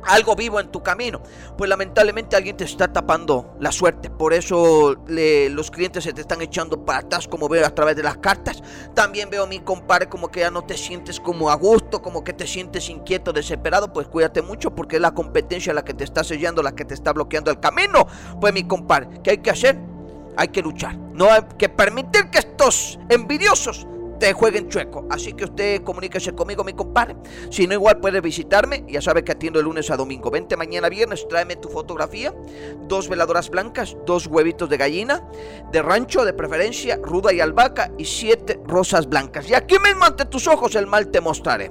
algo 0.05 0.35
vivo 0.37 0.61
en 0.61 0.69
tu 0.69 0.83
camino, 0.83 1.23
pues 1.57 1.69
lamentablemente 1.69 2.37
alguien 2.37 2.57
te 2.57 2.65
está 2.65 2.93
tapando 2.93 3.55
la 3.61 3.73
suerte. 3.73 4.11
Por 4.11 4.33
eso 4.33 4.97
los 5.07 5.71
clientes 5.71 6.05
se 6.05 6.13
te 6.13 6.21
están 6.21 6.41
echando 6.43 6.85
para 6.85 7.01
atrás, 7.01 7.29
como 7.29 7.49
veo 7.49 7.67
a 7.67 7.75
través 7.75 7.97
de 7.97 8.03
las 8.03 8.19
cartas. 8.19 8.63
También 8.95 9.31
veo 9.31 9.45
a 9.45 9.47
mi 9.47 9.61
compadre 9.61 10.09
como 10.09 10.31
que 10.31 10.41
ya 10.41 10.51
no 10.51 10.63
te 10.63 10.77
sientes 10.77 11.21
como 11.21 11.51
a 11.51 11.55
gusto, 11.55 12.01
como 12.01 12.25
que 12.25 12.33
te 12.33 12.47
sientes 12.47 12.89
inquieto, 12.89 13.33
desesperado. 13.33 13.93
Pues 13.93 14.07
cuídate 14.09 14.43
mucho 14.43 14.75
porque 14.75 14.97
es 14.97 15.03
la 15.03 15.13
competencia 15.13 15.75
la 15.75 15.85
que 15.85 15.95
te 15.95 16.05
está 16.05 16.25
sellando, 16.25 16.63
la 16.63 16.73
que 16.73 16.85
te 16.85 16.95
está 16.95 17.13
bloqueando 17.13 17.51
el 17.51 17.61
camino. 17.61 18.07
Pues 18.41 18.55
mi 18.55 18.65
compadre, 18.65 19.21
¿qué 19.23 19.31
hay 19.33 19.39
que 19.39 19.51
hacer? 19.51 19.79
Hay 20.37 20.49
que 20.49 20.63
luchar. 20.63 20.97
No 20.97 21.31
hay 21.31 21.43
que 21.59 21.69
permitir 21.69 22.31
que 22.31 22.39
estos 22.39 22.99
envidiosos 23.09 23.87
te 24.19 24.33
jueguen 24.33 24.69
chueco. 24.69 25.07
Así 25.11 25.33
que 25.33 25.45
usted 25.45 25.83
comuníquese 25.83 26.35
conmigo, 26.35 26.65
mi 26.65 26.73
compadre. 26.73 27.17
Si 27.51 27.67
no, 27.67 27.75
igual 27.75 28.01
puede 28.01 28.21
visitarme. 28.21 28.85
Ya 28.89 29.01
sabe 29.01 29.25
que 29.25 29.33
atiendo 29.33 29.59
el 29.59 29.65
lunes 29.65 29.91
a 29.91 29.97
domingo. 29.97 30.31
Vente 30.31 30.57
mañana 30.57 30.89
viernes, 30.89 31.27
tráeme 31.29 31.57
tu 31.57 31.69
fotografía. 31.69 32.35
Dos 32.87 33.09
veladoras 33.09 33.51
blancas, 33.51 33.97
dos 34.07 34.27
huevitos 34.27 34.69
de 34.69 34.77
gallina, 34.77 35.29
de 35.73 35.83
rancho 35.83 36.25
de 36.25 36.33
preferencia, 36.33 36.99
ruda 37.03 37.33
y 37.33 37.41
albahaca 37.41 37.93
y 37.99 38.05
siete 38.05 38.61
rosas 38.65 39.09
blancas. 39.09 39.49
Y 39.49 39.55
aquí 39.55 39.77
mismo 39.79 40.05
ante 40.05 40.25
tus 40.25 40.47
ojos 40.47 40.75
el 40.75 40.87
mal 40.87 41.09
te 41.09 41.21
mostraré. 41.21 41.71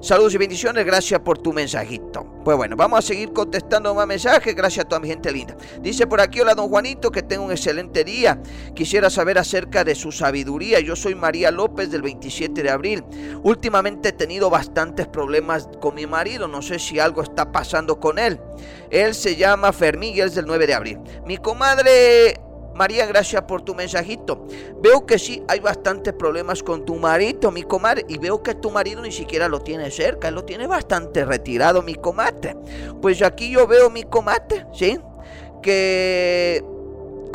Saludos 0.00 0.34
y 0.34 0.38
bendiciones, 0.38 0.84
gracias 0.84 1.20
por 1.20 1.38
tu 1.38 1.52
mensajito. 1.52 2.26
Pues 2.44 2.56
bueno, 2.56 2.76
vamos 2.76 2.98
a 2.98 3.02
seguir 3.02 3.32
contestando 3.32 3.94
más 3.94 4.06
mensajes, 4.06 4.54
gracias 4.54 4.84
a 4.84 4.88
toda 4.88 5.00
mi 5.00 5.08
gente 5.08 5.32
linda. 5.32 5.56
Dice 5.80 6.06
por 6.06 6.20
aquí, 6.20 6.40
hola 6.40 6.54
don 6.54 6.68
Juanito, 6.68 7.10
que 7.10 7.22
tengo 7.22 7.44
un 7.44 7.50
excelente 7.50 8.04
día. 8.04 8.40
Quisiera 8.74 9.10
saber 9.10 9.38
acerca 9.38 9.84
de 9.84 9.94
su 9.94 10.12
sabiduría. 10.12 10.80
Yo 10.80 10.94
soy 10.94 11.14
María 11.14 11.50
López 11.50 11.85
del 11.90 12.02
27 12.02 12.62
de 12.62 12.70
abril. 12.70 13.04
Últimamente 13.42 14.10
he 14.10 14.12
tenido 14.12 14.50
bastantes 14.50 15.06
problemas 15.06 15.68
con 15.80 15.94
mi 15.94 16.06
marido, 16.06 16.48
no 16.48 16.62
sé 16.62 16.78
si 16.78 16.98
algo 16.98 17.22
está 17.22 17.52
pasando 17.52 17.98
con 18.00 18.18
él. 18.18 18.40
Él 18.90 19.14
se 19.14 19.36
llama 19.36 19.72
Fermín 19.72 20.14
y 20.14 20.20
es 20.20 20.34
del 20.34 20.46
9 20.46 20.66
de 20.66 20.74
abril. 20.74 20.98
Mi 21.26 21.36
comadre 21.38 22.40
María, 22.76 23.06
gracias 23.06 23.42
por 23.42 23.62
tu 23.62 23.74
mensajito. 23.74 24.46
Veo 24.82 25.06
que 25.06 25.18
sí 25.18 25.42
hay 25.48 25.60
bastantes 25.60 26.12
problemas 26.12 26.62
con 26.62 26.84
tu 26.84 26.96
marido, 26.96 27.50
mi 27.50 27.62
comadre, 27.62 28.04
y 28.06 28.18
veo 28.18 28.42
que 28.42 28.54
tu 28.54 28.70
marido 28.70 29.00
ni 29.00 29.10
siquiera 29.10 29.48
lo 29.48 29.60
tiene 29.60 29.90
cerca, 29.90 30.28
él 30.28 30.34
lo 30.34 30.44
tiene 30.44 30.66
bastante 30.66 31.24
retirado, 31.24 31.82
mi 31.82 31.94
comadre. 31.94 32.54
Pues 33.00 33.22
aquí 33.22 33.50
yo 33.50 33.66
veo 33.66 33.88
mi 33.88 34.02
comadre, 34.02 34.66
¿sí? 34.74 35.00
Que 35.62 36.62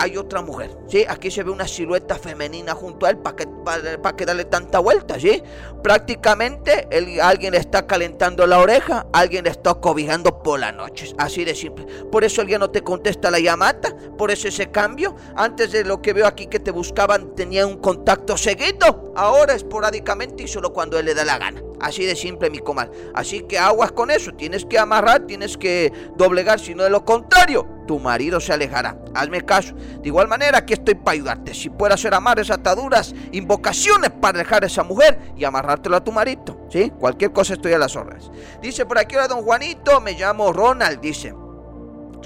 hay 0.01 0.17
otra 0.17 0.41
mujer, 0.41 0.75
¿sí? 0.87 1.05
Aquí 1.07 1.29
se 1.29 1.43
ve 1.43 1.51
una 1.51 1.67
silueta 1.67 2.15
femenina 2.15 2.73
junto 2.73 3.05
a 3.05 3.11
él 3.11 3.17
para 3.17 3.35
que, 3.35 4.25
darle 4.25 4.45
tanta 4.45 4.79
vuelta, 4.79 5.19
¿sí? 5.19 5.43
Prácticamente 5.83 6.87
alguien 7.21 7.51
le 7.51 7.59
está 7.59 7.85
calentando 7.85 8.47
la 8.47 8.57
oreja, 8.57 9.05
alguien 9.13 9.43
le 9.43 9.51
está 9.51 9.75
cobijando 9.75 10.41
por 10.41 10.59
las 10.59 10.73
noches, 10.73 11.13
así 11.19 11.45
de 11.45 11.53
simple. 11.53 11.85
Por 12.11 12.23
eso 12.23 12.41
alguien 12.41 12.59
no 12.61 12.71
te 12.71 12.81
contesta 12.81 13.29
la 13.29 13.39
llamada, 13.39 13.95
por 14.17 14.31
eso 14.31 14.47
ese 14.47 14.71
cambio. 14.71 15.15
Antes 15.35 15.71
de 15.71 15.83
lo 15.83 16.01
que 16.01 16.13
veo 16.13 16.25
aquí 16.25 16.47
que 16.47 16.59
te 16.59 16.71
buscaban 16.71 17.35
tenía 17.35 17.67
un 17.67 17.77
contacto 17.77 18.37
seguido, 18.37 19.13
ahora 19.15 19.53
esporádicamente 19.53 20.43
y 20.43 20.47
solo 20.47 20.73
cuando 20.73 20.97
él 20.97 21.05
le 21.05 21.13
da 21.13 21.23
la 21.23 21.37
gana. 21.37 21.61
Así 21.81 22.05
de 22.05 22.15
simple, 22.15 22.49
mi 22.49 22.59
comadre. 22.59 22.91
Así 23.13 23.41
que 23.41 23.57
aguas 23.57 23.91
con 23.91 24.11
eso. 24.11 24.31
Tienes 24.33 24.65
que 24.65 24.77
amarrar, 24.77 25.25
tienes 25.25 25.57
que 25.57 25.91
doblegar. 26.15 26.59
Si 26.59 26.75
no, 26.75 26.83
de 26.83 26.89
lo 26.89 27.03
contrario, 27.03 27.67
tu 27.87 27.99
marido 27.99 28.39
se 28.39 28.53
alejará. 28.53 28.97
Hazme 29.15 29.41
caso. 29.41 29.73
De 29.73 30.07
igual 30.07 30.27
manera, 30.27 30.59
aquí 30.59 30.73
estoy 30.73 30.95
para 30.95 31.13
ayudarte. 31.13 31.53
Si 31.55 31.69
puedes 31.69 31.95
hacer 31.95 32.13
amarres, 32.13 32.51
ataduras, 32.51 33.15
invocaciones 33.31 34.11
para 34.11 34.37
dejar 34.37 34.63
a 34.63 34.67
esa 34.67 34.83
mujer 34.83 35.17
y 35.35 35.43
amarrártelo 35.43 35.95
a 35.95 36.03
tu 36.03 36.11
marido. 36.11 36.67
¿Sí? 36.69 36.91
Cualquier 36.99 37.33
cosa 37.33 37.55
estoy 37.55 37.73
a 37.73 37.79
las 37.79 37.95
órdenes. 37.95 38.29
Dice 38.61 38.85
por 38.85 38.99
aquí, 38.99 39.15
hola, 39.15 39.27
don 39.27 39.43
Juanito. 39.43 39.99
Me 40.01 40.13
llamo 40.13 40.53
Ronald. 40.53 41.01
Dice. 41.01 41.33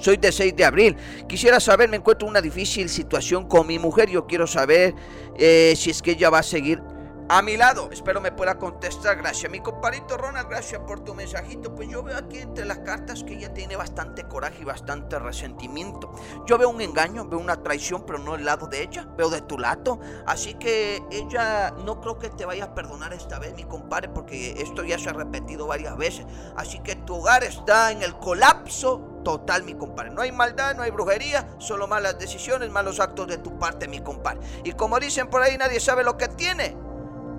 Soy 0.01 0.17
de 0.17 0.31
6 0.31 0.55
de 0.55 0.65
abril. 0.65 0.97
Quisiera 1.27 1.61
saber, 1.61 1.89
me 1.89 1.97
encuentro 1.97 2.27
en 2.27 2.31
una 2.31 2.41
difícil 2.41 2.89
situación 2.89 3.47
con 3.47 3.65
mi 3.65 3.79
mujer. 3.79 4.09
Yo 4.09 4.27
quiero 4.27 4.45
saber 4.45 4.93
eh, 5.37 5.73
si 5.77 5.91
es 5.91 6.01
que 6.01 6.11
ella 6.11 6.29
va 6.29 6.39
a 6.39 6.43
seguir 6.43 6.81
a 7.27 7.41
mi 7.41 7.57
lado. 7.57 7.89
Espero 7.91 8.21
me 8.21 8.31
pueda 8.31 8.57
contestar. 8.57 9.17
Gracias. 9.17 9.51
Mi 9.51 9.59
compadrito 9.59 10.17
Ronald, 10.17 10.49
gracias 10.49 10.81
por 10.81 11.03
tu 11.03 11.13
mensajito. 11.13 11.73
Pues 11.73 11.89
yo 11.89 12.03
veo 12.03 12.17
aquí 12.17 12.39
entre 12.39 12.65
las 12.65 12.79
cartas 12.79 13.23
que 13.23 13.33
ella 13.33 13.53
tiene 13.53 13.75
bastante 13.75 14.27
coraje 14.27 14.61
y 14.61 14.65
bastante 14.65 15.17
resentimiento. 15.19 16.13
Yo 16.45 16.57
veo 16.57 16.69
un 16.69 16.81
engaño, 16.81 17.25
veo 17.25 17.39
una 17.39 17.61
traición, 17.63 18.03
pero 18.05 18.19
no 18.19 18.33
del 18.33 18.45
lado 18.45 18.67
de 18.67 18.83
ella. 18.83 19.07
Veo 19.17 19.29
de 19.29 19.41
tu 19.41 19.57
lado. 19.57 19.99
Así 20.25 20.55
que 20.55 21.03
ella 21.11 21.71
no 21.71 21.99
creo 21.99 22.19
que 22.19 22.29
te 22.29 22.45
vaya 22.45 22.65
a 22.65 22.75
perdonar 22.75 23.13
esta 23.13 23.39
vez, 23.39 23.55
mi 23.55 23.63
compadre, 23.63 24.09
porque 24.09 24.55
esto 24.61 24.83
ya 24.83 24.99
se 24.99 25.09
ha 25.09 25.13
repetido 25.13 25.67
varias 25.67 25.97
veces. 25.97 26.25
Así 26.55 26.79
que 26.79 26.95
tu 26.95 27.15
hogar 27.15 27.43
está 27.43 27.91
en 27.91 28.03
el 28.03 28.15
colapso 28.17 29.21
total, 29.23 29.63
mi 29.63 29.73
compadre. 29.73 30.11
No 30.11 30.21
hay 30.21 30.31
maldad, 30.31 30.75
no 30.75 30.83
hay 30.83 30.91
brujería, 30.91 31.47
solo 31.57 31.87
malas 31.87 32.19
decisiones, 32.19 32.69
malos 32.69 32.99
actos 32.99 33.27
de 33.27 33.39
tu 33.39 33.57
parte, 33.57 33.87
mi 33.87 34.01
compadre. 34.01 34.41
Y 34.63 34.73
como 34.73 34.99
dicen 34.99 35.27
por 35.27 35.41
ahí, 35.41 35.57
nadie 35.57 35.79
sabe 35.79 36.03
lo 36.03 36.15
que 36.15 36.27
tiene 36.27 36.77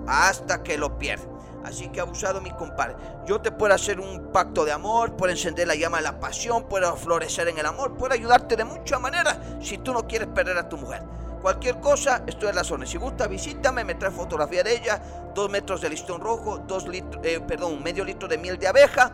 hasta 0.07 0.63
que 0.63 0.77
lo 0.77 0.97
pierde. 0.97 1.27
Así 1.63 1.89
que 1.89 1.99
abusado 1.99 2.39
mi 2.39 2.51
compadre. 2.51 2.95
Yo 3.25 3.41
te 3.41 3.51
puedo 3.51 3.73
hacer 3.73 3.99
un 3.99 4.31
pacto 4.31 4.63
de 4.63 4.71
amor, 4.71 5.17
puedo 5.17 5.31
encender 5.31 5.67
la 5.67 5.75
llama 5.75 5.97
de 5.97 6.03
la 6.03 6.19
pasión, 6.19 6.63
puedo 6.63 6.95
florecer 6.95 7.49
en 7.49 7.57
el 7.57 7.65
amor, 7.65 7.97
puedo 7.97 8.13
ayudarte 8.13 8.55
de 8.55 8.63
muchas 8.63 9.01
maneras 9.01 9.37
si 9.61 9.77
tú 9.77 9.91
no 9.93 10.07
quieres 10.07 10.29
perder 10.29 10.57
a 10.57 10.69
tu 10.69 10.77
mujer. 10.77 11.03
Cualquier 11.41 11.79
cosa, 11.79 12.23
estoy 12.25 12.49
en 12.49 12.55
la 12.55 12.63
zona. 12.63 12.85
Si 12.85 12.97
gusta, 12.97 13.27
visítame, 13.27 13.83
me 13.83 13.95
trae 13.95 14.11
fotografía 14.11 14.63
de 14.63 14.75
ella, 14.75 15.01
dos 15.35 15.49
metros 15.49 15.81
de 15.81 15.89
listón 15.89 16.21
rojo, 16.21 16.59
dos 16.59 16.87
litros, 16.87 17.23
eh, 17.25 17.39
perdón, 17.45 17.83
medio 17.83 18.03
litro 18.03 18.27
de 18.27 18.37
miel 18.37 18.57
de 18.57 18.67
abeja 18.67 19.11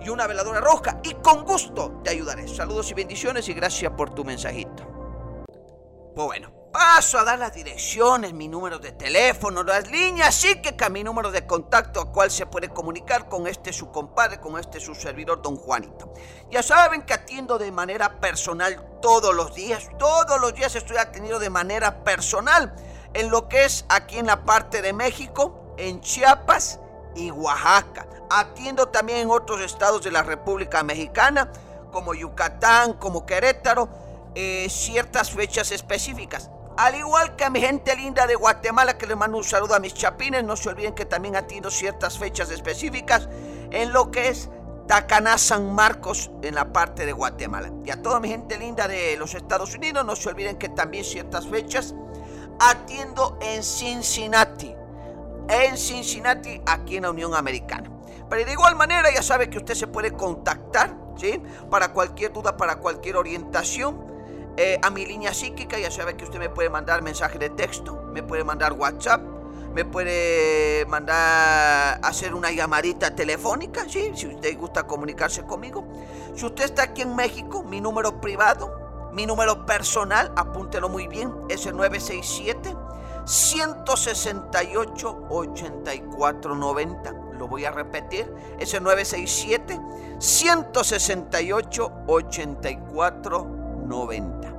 y 0.00 0.08
una 0.08 0.26
veladora 0.26 0.60
roja. 0.60 0.98
Y 1.04 1.14
con 1.14 1.44
gusto 1.44 2.00
te 2.02 2.10
ayudaré. 2.10 2.48
Saludos 2.48 2.90
y 2.90 2.94
bendiciones 2.94 3.48
y 3.48 3.54
gracias 3.54 3.92
por 3.92 4.14
tu 4.14 4.24
mensajito. 4.24 4.88
Pues 6.14 6.26
bueno, 6.26 6.61
paso 6.72 7.18
a 7.18 7.24
dar 7.24 7.38
las 7.38 7.54
direcciones, 7.54 8.32
mi 8.32 8.48
número 8.48 8.78
de 8.78 8.92
teléfono, 8.92 9.62
las 9.62 9.90
líneas, 9.90 10.34
sí 10.34 10.60
que 10.62 10.72
mi 10.90 11.04
número 11.04 11.30
de 11.30 11.46
contacto 11.46 12.00
a 12.00 12.10
cual 12.10 12.30
se 12.30 12.46
puede 12.46 12.70
comunicar 12.70 13.28
con 13.28 13.46
este 13.46 13.72
su 13.72 13.90
compadre, 13.92 14.40
con 14.40 14.58
este 14.58 14.80
su 14.80 14.94
servidor, 14.94 15.42
don 15.42 15.56
Juanito. 15.56 16.12
Ya 16.50 16.62
saben 16.62 17.02
que 17.02 17.12
atiendo 17.12 17.58
de 17.58 17.70
manera 17.70 18.20
personal 18.20 18.98
todos 19.00 19.34
los 19.34 19.54
días, 19.54 19.90
todos 19.98 20.40
los 20.40 20.54
días 20.54 20.74
estoy 20.74 20.96
atendido 20.96 21.38
de 21.38 21.50
manera 21.50 22.02
personal 22.02 22.74
en 23.14 23.30
lo 23.30 23.48
que 23.48 23.64
es 23.64 23.84
aquí 23.88 24.18
en 24.18 24.26
la 24.26 24.44
parte 24.44 24.80
de 24.82 24.92
México, 24.92 25.74
en 25.76 26.00
Chiapas 26.00 26.80
y 27.14 27.30
Oaxaca. 27.30 28.06
Atiendo 28.30 28.88
también 28.88 29.18
en 29.18 29.30
otros 29.30 29.60
estados 29.60 30.02
de 30.02 30.10
la 30.10 30.22
República 30.22 30.82
Mexicana, 30.82 31.52
como 31.92 32.14
Yucatán, 32.14 32.94
como 32.94 33.26
Querétaro, 33.26 33.88
eh, 34.34 34.66
ciertas 34.70 35.30
fechas 35.30 35.70
específicas. 35.70 36.50
Al 36.82 36.96
igual 36.96 37.36
que 37.36 37.44
a 37.44 37.50
mi 37.50 37.60
gente 37.60 37.94
linda 37.94 38.26
de 38.26 38.34
Guatemala, 38.34 38.98
que 38.98 39.06
les 39.06 39.16
mando 39.16 39.38
un 39.38 39.44
saludo 39.44 39.76
a 39.76 39.78
mis 39.78 39.94
chapines, 39.94 40.42
no 40.42 40.56
se 40.56 40.68
olviden 40.68 40.96
que 40.96 41.04
también 41.04 41.36
atiendo 41.36 41.70
ciertas 41.70 42.18
fechas 42.18 42.50
específicas 42.50 43.28
en 43.70 43.92
lo 43.92 44.10
que 44.10 44.30
es 44.30 44.50
Tacaná 44.88 45.38
San 45.38 45.72
Marcos 45.72 46.32
en 46.42 46.56
la 46.56 46.72
parte 46.72 47.06
de 47.06 47.12
Guatemala. 47.12 47.70
Y 47.84 47.92
a 47.92 48.02
toda 48.02 48.18
mi 48.18 48.26
gente 48.26 48.58
linda 48.58 48.88
de 48.88 49.16
los 49.16 49.32
Estados 49.36 49.76
Unidos, 49.76 50.04
no 50.04 50.16
se 50.16 50.28
olviden 50.28 50.58
que 50.58 50.70
también 50.70 51.04
ciertas 51.04 51.46
fechas 51.46 51.94
atiendo 52.58 53.38
en 53.40 53.62
Cincinnati. 53.62 54.74
En 55.50 55.78
Cincinnati, 55.78 56.60
aquí 56.66 56.96
en 56.96 57.04
la 57.04 57.10
Unión 57.12 57.36
Americana. 57.36 57.92
Pero 58.28 58.44
de 58.44 58.50
igual 58.54 58.74
manera, 58.74 59.08
ya 59.14 59.22
sabe 59.22 59.48
que 59.48 59.58
usted 59.58 59.74
se 59.74 59.86
puede 59.86 60.14
contactar, 60.14 60.96
¿sí? 61.16 61.40
Para 61.70 61.92
cualquier 61.92 62.32
duda, 62.32 62.56
para 62.56 62.80
cualquier 62.80 63.18
orientación 63.18 64.11
eh, 64.56 64.78
a 64.82 64.90
mi 64.90 65.06
línea 65.06 65.32
psíquica. 65.32 65.78
Ya 65.78 65.90
sabe 65.90 66.16
que 66.16 66.24
usted 66.24 66.38
me 66.38 66.48
puede 66.48 66.70
mandar 66.70 67.02
mensaje 67.02 67.38
de 67.38 67.50
texto, 67.50 68.02
me 68.12 68.22
puede 68.22 68.44
mandar 68.44 68.72
WhatsApp, 68.72 69.22
me 69.74 69.84
puede 69.84 70.84
mandar 70.86 71.98
hacer 72.02 72.34
una 72.34 72.50
llamadita 72.50 73.14
telefónica, 73.14 73.88
¿sí? 73.88 74.12
si 74.14 74.26
usted 74.26 74.58
gusta 74.58 74.84
comunicarse 74.84 75.44
conmigo. 75.44 75.86
Si 76.34 76.44
usted 76.44 76.64
está 76.64 76.84
aquí 76.84 77.02
en 77.02 77.16
México, 77.16 77.62
mi 77.62 77.80
número 77.80 78.20
privado, 78.20 79.10
mi 79.12 79.26
número 79.26 79.64
personal, 79.64 80.32
apúntelo 80.36 80.88
muy 80.88 81.06
bien, 81.06 81.32
es 81.48 81.66
el 81.66 81.76
967 81.76 82.76
168 83.24 85.26
8490. 85.30 87.12
Lo 87.38 87.48
voy 87.48 87.64
a 87.64 87.70
repetir, 87.70 88.30
es 88.58 88.74
el 88.74 88.82
967 88.82 89.80
168 90.18 91.92
8490. 92.06 93.61
90. 93.82 94.52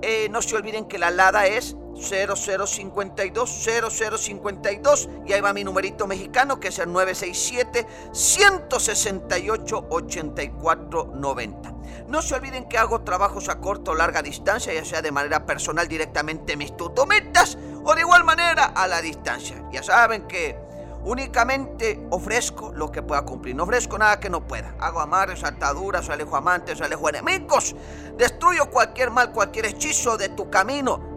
Eh, 0.00 0.28
no 0.30 0.40
se 0.40 0.56
olviden 0.56 0.86
que 0.86 0.98
la 0.98 1.10
LADA 1.10 1.46
es 1.46 1.76
0052 1.94 3.50
0052 3.50 5.08
y 5.26 5.32
ahí 5.32 5.40
va 5.40 5.52
mi 5.52 5.64
numerito 5.64 6.06
mexicano 6.06 6.60
que 6.60 6.68
es 6.68 6.78
el 6.78 6.92
967 6.92 7.86
168 8.12 9.86
8490. 9.88 11.74
No 12.08 12.22
se 12.22 12.34
olviden 12.34 12.68
que 12.68 12.78
hago 12.78 13.02
trabajos 13.02 13.48
a 13.48 13.60
corto 13.60 13.92
o 13.92 13.94
larga 13.94 14.22
distancia, 14.22 14.72
ya 14.72 14.84
sea 14.84 15.02
de 15.02 15.12
manera 15.12 15.46
personal 15.46 15.88
directamente 15.88 16.52
en 16.54 16.58
mis 16.58 16.76
tutometas 16.76 17.56
o 17.84 17.94
de 17.94 18.00
igual 18.00 18.24
manera 18.24 18.64
a 18.64 18.86
la 18.86 19.00
distancia. 19.00 19.64
Ya 19.70 19.82
saben 19.82 20.26
que 20.26 20.72
Únicamente 21.04 22.00
ofrezco 22.10 22.72
lo 22.72 22.92
que 22.92 23.02
pueda 23.02 23.22
cumplir. 23.22 23.56
No 23.56 23.64
ofrezco 23.64 23.98
nada 23.98 24.20
que 24.20 24.30
no 24.30 24.46
pueda. 24.46 24.76
Hago 24.78 25.00
amarres, 25.00 25.42
ataduras, 25.42 26.08
alejo 26.08 26.36
amantes, 26.36 26.80
alejo 26.80 27.08
enemigos. 27.08 27.74
Destruyo 28.16 28.70
cualquier 28.70 29.10
mal, 29.10 29.32
cualquier 29.32 29.66
hechizo 29.66 30.16
de 30.16 30.28
tu 30.28 30.48
camino 30.48 31.11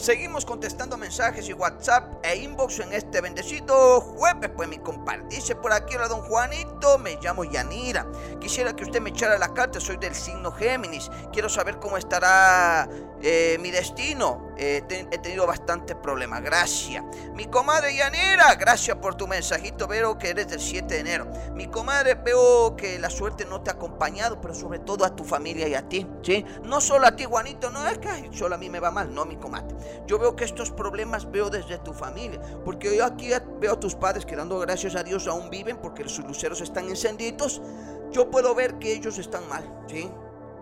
Seguimos 0.00 0.46
contestando 0.46 0.96
mensajes 0.96 1.48
y 1.48 1.52
WhatsApp 1.52 2.24
e 2.24 2.36
inbox 2.36 2.78
en 2.78 2.92
este 2.92 3.20
bendecido 3.20 4.00
jueves, 4.00 4.48
pues 4.54 4.68
mi 4.68 4.78
compadre. 4.78 5.24
Por 5.60 5.72
aquí, 5.72 5.96
hola 5.96 6.06
don 6.06 6.20
Juanito, 6.20 6.98
me 6.98 7.18
llamo 7.20 7.42
Yanira. 7.42 8.06
Quisiera 8.40 8.76
que 8.76 8.84
usted 8.84 9.00
me 9.00 9.10
echara 9.10 9.36
la 9.38 9.52
carta, 9.52 9.80
soy 9.80 9.96
del 9.96 10.14
signo 10.14 10.52
Géminis. 10.52 11.10
Quiero 11.32 11.48
saber 11.48 11.80
cómo 11.80 11.96
estará 11.96 12.88
eh, 13.20 13.58
mi 13.60 13.72
destino. 13.72 14.47
Eh, 14.60 14.82
he 14.88 15.18
tenido 15.18 15.46
bastantes 15.46 15.96
problemas, 15.96 16.42
gracias. 16.42 17.04
Mi 17.34 17.46
comadre 17.46 17.94
Yanira, 17.94 18.56
gracias 18.56 18.96
por 18.96 19.14
tu 19.14 19.28
mensajito. 19.28 19.86
Veo 19.86 20.18
que 20.18 20.30
eres 20.30 20.48
del 20.48 20.58
7 20.58 20.94
de 20.94 21.00
enero. 21.00 21.30
Mi 21.54 21.68
comadre, 21.68 22.14
veo 22.14 22.74
que 22.76 22.98
la 22.98 23.08
suerte 23.08 23.44
no 23.44 23.62
te 23.62 23.70
ha 23.70 23.74
acompañado, 23.74 24.40
pero 24.40 24.54
sobre 24.54 24.80
todo 24.80 25.04
a 25.04 25.14
tu 25.14 25.22
familia 25.22 25.68
y 25.68 25.74
a 25.74 25.88
ti, 25.88 26.08
¿sí? 26.22 26.44
No 26.64 26.80
solo 26.80 27.06
a 27.06 27.14
ti, 27.14 27.24
Juanito, 27.24 27.70
no 27.70 27.86
es 27.86 27.98
que 27.98 28.30
solo 28.32 28.56
a 28.56 28.58
mí 28.58 28.68
me 28.68 28.80
va 28.80 28.90
mal, 28.90 29.14
no, 29.14 29.24
mi 29.24 29.36
comadre. 29.36 29.76
Yo 30.06 30.18
veo 30.18 30.34
que 30.34 30.44
estos 30.44 30.72
problemas 30.72 31.30
veo 31.30 31.50
desde 31.50 31.78
tu 31.78 31.92
familia, 31.92 32.40
porque 32.64 32.96
yo 32.96 33.04
aquí 33.04 33.30
veo 33.60 33.74
a 33.74 33.80
tus 33.80 33.94
padres 33.94 34.26
que 34.26 34.34
dando 34.34 34.58
gracias 34.58 34.96
a 34.96 35.04
Dios 35.04 35.28
aún 35.28 35.50
viven 35.50 35.76
porque 35.76 36.08
sus 36.08 36.24
luceros 36.24 36.60
están 36.60 36.88
encendidos. 36.88 37.62
Yo 38.10 38.28
puedo 38.30 38.54
ver 38.56 38.78
que 38.78 38.92
ellos 38.92 39.18
están 39.18 39.48
mal, 39.48 39.64
¿sí? 39.86 40.10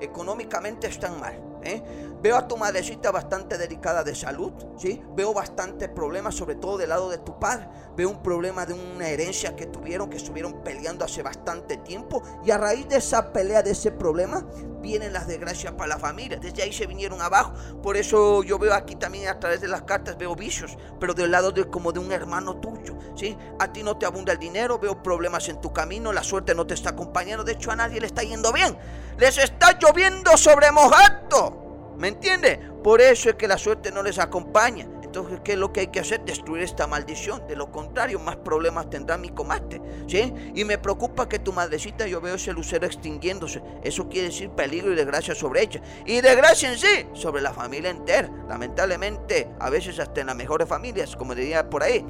Económicamente 0.01 0.87
están 0.87 1.19
mal. 1.19 1.41
¿Eh? 1.67 1.83
Veo 2.23 2.37
a 2.37 2.49
tu 2.49 2.57
madrecita 2.57 3.11
bastante 3.11 3.59
delicada 3.59 4.03
de 4.03 4.15
salud, 4.15 4.53
¿sí? 4.79 5.03
Veo 5.15 5.35
bastantes 5.35 5.89
problemas, 5.91 6.35
sobre 6.35 6.55
todo 6.55 6.79
del 6.79 6.89
lado 6.89 7.11
de 7.11 7.19
tu 7.19 7.39
padre. 7.39 7.69
Veo 7.95 8.09
un 8.09 8.23
problema 8.23 8.67
de 8.67 8.73
una 8.73 9.09
herencia 9.09 9.55
que 9.55 9.67
tuvieron, 9.67 10.09
que 10.09 10.17
estuvieron 10.17 10.63
peleando 10.63 11.05
hace 11.05 11.23
bastante 11.23 11.77
tiempo. 11.77 12.23
Y 12.45 12.51
a 12.51 12.59
raíz 12.59 12.89
de 12.89 12.97
esa 12.97 13.33
pelea, 13.33 13.63
de 13.63 13.73
ese 13.73 13.91
problema, 13.93 14.47
vienen 14.81 15.13
las 15.13 15.27
desgracias 15.27 15.75
para 15.75 15.89
la 15.89 15.99
familia. 15.99 16.39
Desde 16.39 16.63
ahí 16.63 16.73
se 16.73 16.87
vinieron 16.87 17.21
abajo. 17.21 17.53
Por 17.83 17.97
eso 17.97 18.43
yo 18.43 18.59
veo 18.59 18.73
aquí 18.75 18.97
también 18.97 19.29
a 19.29 19.39
través 19.39 19.61
de 19.61 19.69
las 19.69 19.83
cartas, 19.83 20.17
veo 20.17 20.35
vicios, 20.35 20.77
pero 20.99 21.15
del 21.15 21.31
lado 21.31 21.53
de 21.53 21.69
como 21.69 21.93
de 21.93 22.01
un 22.01 22.13
hermano 22.13 22.57
tuyo, 22.57 22.97
¿sí? 23.15 23.37
A 23.59 23.73
ti 23.73 23.83
no 23.83 23.99
te 23.99 24.07
abunda 24.07 24.33
el 24.33 24.39
dinero, 24.39 24.79
veo 24.79 25.03
problemas 25.03 25.49
en 25.49 25.61
tu 25.61 25.73
camino, 25.73 26.13
la 26.13 26.23
suerte 26.23 26.55
no 26.55 26.67
te 26.67 26.75
está 26.75 26.91
acompañando. 26.91 27.45
De 27.45 27.53
hecho, 27.53 27.71
a 27.71 27.77
nadie 27.77 28.01
le 28.01 28.07
está 28.07 28.23
yendo 28.23 28.53
bien. 28.53 28.77
Les 29.19 29.39
está 29.39 29.79
lloviendo 29.79 30.37
sobre 30.37 30.71
mojado. 30.73 31.56
¿Me 31.99 32.09
entiende? 32.09 32.61
Por 32.83 33.01
eso 33.01 33.31
es 33.31 33.37
que 33.37 33.49
la 33.49 33.59
suerte 33.59 33.91
no 33.91 34.03
les 34.03 34.19
acompaña. 34.19 34.87
Entonces, 35.03 35.41
¿qué 35.43 35.53
es 35.53 35.59
lo 35.59 35.73
que 35.73 35.81
hay 35.81 35.87
que 35.87 36.01
hacer? 36.01 36.25
Destruir 36.27 36.63
esta 36.63 36.87
maldición. 36.87 37.47
De 37.49 37.57
lo 37.57 37.73
contrario, 37.73 38.19
más 38.19 38.37
problemas 38.37 38.91
tendrá 38.91 39.17
mi 39.17 39.31
comate. 39.31 39.81
¿Sí? 40.07 40.35
Y 40.55 40.65
me 40.65 40.77
preocupa 40.77 41.27
que 41.27 41.39
tu 41.39 41.55
madrecita, 41.55 42.07
yo 42.07 42.21
veo 42.21 42.35
ese 42.35 42.53
lucero 42.53 42.87
extinguiéndose. 42.87 43.63
Eso 43.83 44.11
quiere 44.11 44.29
decir 44.29 44.51
peligro 44.51 44.93
y 44.93 44.95
desgracia 44.95 45.35
sobre 45.35 45.63
ella. 45.63 45.81
Y 46.05 46.21
desgracia 46.21 46.71
en 46.71 46.79
sí, 46.79 47.07
sobre 47.15 47.41
la 47.41 47.55
familia 47.55 47.89
entera. 47.89 48.31
Lamentablemente, 48.47 49.49
a 49.59 49.71
veces 49.71 49.99
hasta 49.99 50.21
en 50.21 50.27
las 50.27 50.37
mejores 50.37 50.69
familias, 50.69 51.17
como 51.17 51.35
diría 51.35 51.71
por 51.71 51.83
ahí, 51.83 52.05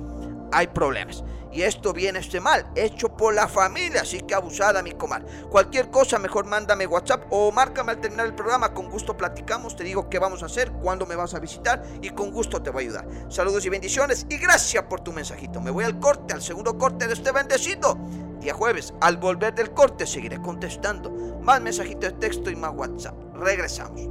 hay 0.52 0.68
problemas. 0.68 1.24
Y 1.52 1.62
esto 1.62 1.94
viene 1.94 2.18
este 2.18 2.38
mal, 2.38 2.66
hecho 2.74 3.16
por 3.16 3.32
la 3.32 3.48
familia, 3.48 4.02
así 4.02 4.20
que 4.20 4.34
abusada 4.34 4.82
mi 4.82 4.92
comar. 4.92 5.24
Cualquier 5.48 5.90
cosa, 5.90 6.18
mejor 6.18 6.44
mándame 6.44 6.86
WhatsApp 6.86 7.24
o 7.30 7.50
márcame 7.50 7.92
al 7.92 8.00
terminar 8.00 8.26
el 8.26 8.34
programa. 8.34 8.74
Con 8.74 8.90
gusto 8.90 9.16
platicamos, 9.16 9.74
te 9.74 9.82
digo 9.82 10.10
qué 10.10 10.18
vamos 10.18 10.42
a 10.42 10.46
hacer, 10.46 10.70
cuándo 10.72 11.06
me 11.06 11.16
vas 11.16 11.32
a 11.32 11.38
visitar 11.38 11.82
y 12.02 12.10
con 12.10 12.30
gusto 12.30 12.62
te 12.62 12.68
voy 12.68 12.84
a 12.84 12.86
ayudar. 12.88 13.08
Saludos 13.30 13.64
y 13.64 13.70
bendiciones 13.70 14.26
y 14.28 14.36
gracias 14.36 14.84
por 14.84 15.00
tu 15.00 15.12
mensajito. 15.12 15.62
Me 15.62 15.70
voy 15.70 15.84
al 15.84 15.98
corte, 15.98 16.34
al 16.34 16.42
segundo 16.42 16.76
corte 16.76 17.06
de 17.06 17.14
este 17.14 17.32
bendecido. 17.32 17.96
Día 18.38 18.52
jueves, 18.52 18.92
al 19.00 19.16
volver 19.16 19.54
del 19.54 19.70
corte, 19.70 20.06
seguiré 20.06 20.42
contestando. 20.42 21.10
Más 21.40 21.62
mensajitos 21.62 22.12
de 22.12 22.18
texto 22.18 22.50
y 22.50 22.56
más 22.56 22.74
WhatsApp. 22.74 23.14
Regresamos. 23.34 24.10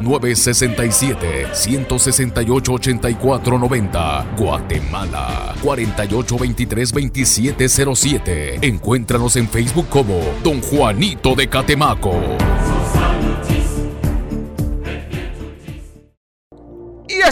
967 0.00 1.48
168 1.52 2.72
888490 2.72 4.26
Guatemala 4.36 5.54
48232707. 5.62 8.58
Encuéntranos 8.62 9.36
en 9.36 9.48
Facebook 9.48 9.88
como 9.88 10.20
Don 10.42 10.60
Juanito 10.60 11.34
de 11.34 11.48
Catemaco. 11.48 12.14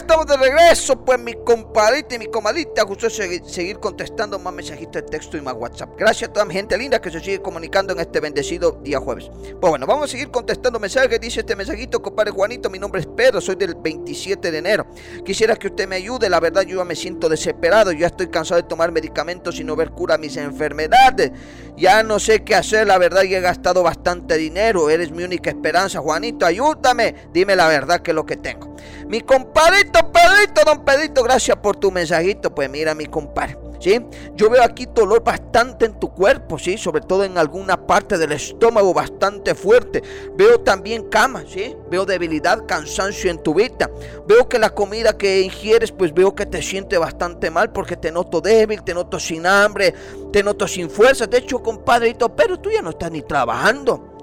Estamos 0.08 0.26
de 0.26 0.38
regreso, 0.38 1.04
pues 1.04 1.18
mi 1.18 1.34
compadrita 1.34 2.14
y 2.14 2.18
mi 2.18 2.28
comadita 2.28 2.82
gustó 2.84 3.10
seguir, 3.10 3.78
contestando 3.78 4.38
más 4.38 4.54
mensajitos 4.54 4.94
de 4.94 5.02
texto 5.02 5.36
y 5.36 5.42
más 5.42 5.52
WhatsApp. 5.52 5.90
Gracias 5.98 6.30
a 6.30 6.32
toda 6.32 6.46
mi 6.46 6.54
gente 6.54 6.78
linda 6.78 6.98
que 6.98 7.10
se 7.10 7.20
sigue 7.20 7.42
comunicando 7.42 7.92
en 7.92 8.00
este 8.00 8.18
bendecido 8.18 8.80
día 8.82 9.00
jueves. 9.00 9.30
Pues 9.60 9.70
bueno, 9.70 9.86
vamos 9.86 10.06
a 10.06 10.08
seguir 10.08 10.30
contestando 10.30 10.80
mensajes. 10.80 11.20
Dice 11.20 11.40
este 11.40 11.54
mensajito, 11.54 12.00
compadre 12.00 12.30
Juanito, 12.30 12.70
mi 12.70 12.78
nombre 12.78 13.02
es 13.02 13.06
Pedro, 13.06 13.42
soy 13.42 13.56
del 13.56 13.74
27 13.74 14.50
de 14.50 14.56
enero. 14.56 14.86
Quisiera 15.26 15.56
que 15.56 15.66
usted 15.66 15.86
me 15.86 15.96
ayude, 15.96 16.30
la 16.30 16.40
verdad 16.40 16.62
yo 16.62 16.78
ya 16.78 16.84
me 16.86 16.96
siento 16.96 17.28
desesperado, 17.28 17.92
ya 17.92 18.06
estoy 18.06 18.28
cansado 18.28 18.62
de 18.62 18.66
tomar 18.66 18.90
medicamentos 18.90 19.60
y 19.60 19.64
no 19.64 19.76
ver 19.76 19.90
cura 19.90 20.14
a 20.14 20.18
mis 20.18 20.38
enfermedades. 20.38 21.32
Ya 21.76 22.02
no 22.02 22.18
sé 22.18 22.44
qué 22.44 22.54
hacer, 22.54 22.86
la 22.86 22.96
verdad 22.96 23.24
ya 23.24 23.38
he 23.38 23.42
gastado 23.42 23.82
bastante 23.82 24.38
dinero, 24.38 24.88
eres 24.88 25.10
mi 25.10 25.22
única 25.22 25.50
esperanza, 25.50 26.00
Juanito, 26.00 26.46
ayúdame, 26.46 27.14
dime 27.30 27.54
la 27.54 27.68
verdad 27.68 28.00
que 28.00 28.12
es 28.12 28.14
lo 28.14 28.24
que 28.24 28.36
tengo. 28.36 28.74
Mi 29.06 29.20
compadrito 29.20 29.97
Pedrito, 30.12 30.62
don 30.64 30.84
Pedrito, 30.84 31.22
gracias 31.22 31.56
por 31.56 31.76
tu 31.76 31.90
mensajito. 31.90 32.54
Pues 32.54 32.68
mira, 32.70 32.94
mi 32.94 33.06
compadre. 33.06 33.56
¿Sí? 33.80 34.04
Yo 34.34 34.50
veo 34.50 34.64
aquí 34.64 34.86
dolor 34.92 35.22
bastante 35.22 35.84
en 35.84 36.00
tu 36.00 36.12
cuerpo, 36.12 36.58
¿sí? 36.58 36.76
Sobre 36.76 37.00
todo 37.00 37.22
en 37.22 37.38
alguna 37.38 37.86
parte 37.86 38.18
del 38.18 38.32
estómago 38.32 38.92
bastante 38.92 39.54
fuerte. 39.54 40.02
Veo 40.34 40.58
también 40.60 41.08
cama, 41.08 41.44
¿sí? 41.48 41.76
Veo 41.88 42.04
debilidad, 42.04 42.66
cansancio 42.66 43.30
en 43.30 43.40
tu 43.40 43.54
vida. 43.54 43.88
Veo 44.26 44.48
que 44.48 44.58
la 44.58 44.70
comida 44.70 45.16
que 45.16 45.42
ingieres, 45.42 45.92
pues 45.92 46.12
veo 46.12 46.34
que 46.34 46.44
te 46.44 46.60
siente 46.60 46.98
bastante 46.98 47.50
mal 47.50 47.70
porque 47.70 47.96
te 47.96 48.10
noto 48.10 48.40
débil, 48.40 48.82
te 48.82 48.94
noto 48.94 49.20
sin 49.20 49.46
hambre, 49.46 49.94
te 50.32 50.42
noto 50.42 50.66
sin 50.66 50.90
fuerza. 50.90 51.28
De 51.28 51.38
hecho, 51.38 51.62
compadrito, 51.62 52.34
pero 52.34 52.58
tú 52.58 52.70
ya 52.72 52.82
no 52.82 52.90
estás 52.90 53.12
ni 53.12 53.22
trabajando. 53.22 54.17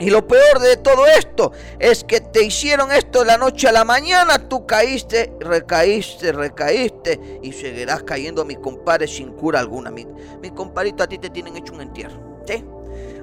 Y 0.00 0.10
lo 0.10 0.26
peor 0.26 0.58
de 0.58 0.76
todo 0.76 1.06
esto 1.06 1.52
es 1.78 2.02
que 2.02 2.20
te 2.20 2.44
hicieron 2.44 2.90
esto 2.90 3.20
de 3.20 3.26
la 3.26 3.38
noche 3.38 3.68
a 3.68 3.72
la 3.72 3.84
mañana, 3.84 4.48
tú 4.48 4.66
caíste, 4.66 5.32
recaíste, 5.38 6.32
recaíste 6.32 7.38
y 7.42 7.52
seguirás 7.52 8.02
cayendo, 8.02 8.44
mi 8.44 8.56
compadre, 8.56 9.06
sin 9.06 9.32
cura 9.32 9.60
alguna. 9.60 9.90
Mi, 9.90 10.04
mi 10.42 10.52
a 10.98 11.06
ti 11.06 11.18
te 11.18 11.30
tienen 11.30 11.56
hecho 11.56 11.72
un 11.74 11.82
entierro. 11.82 12.42
¿Sí? 12.46 12.64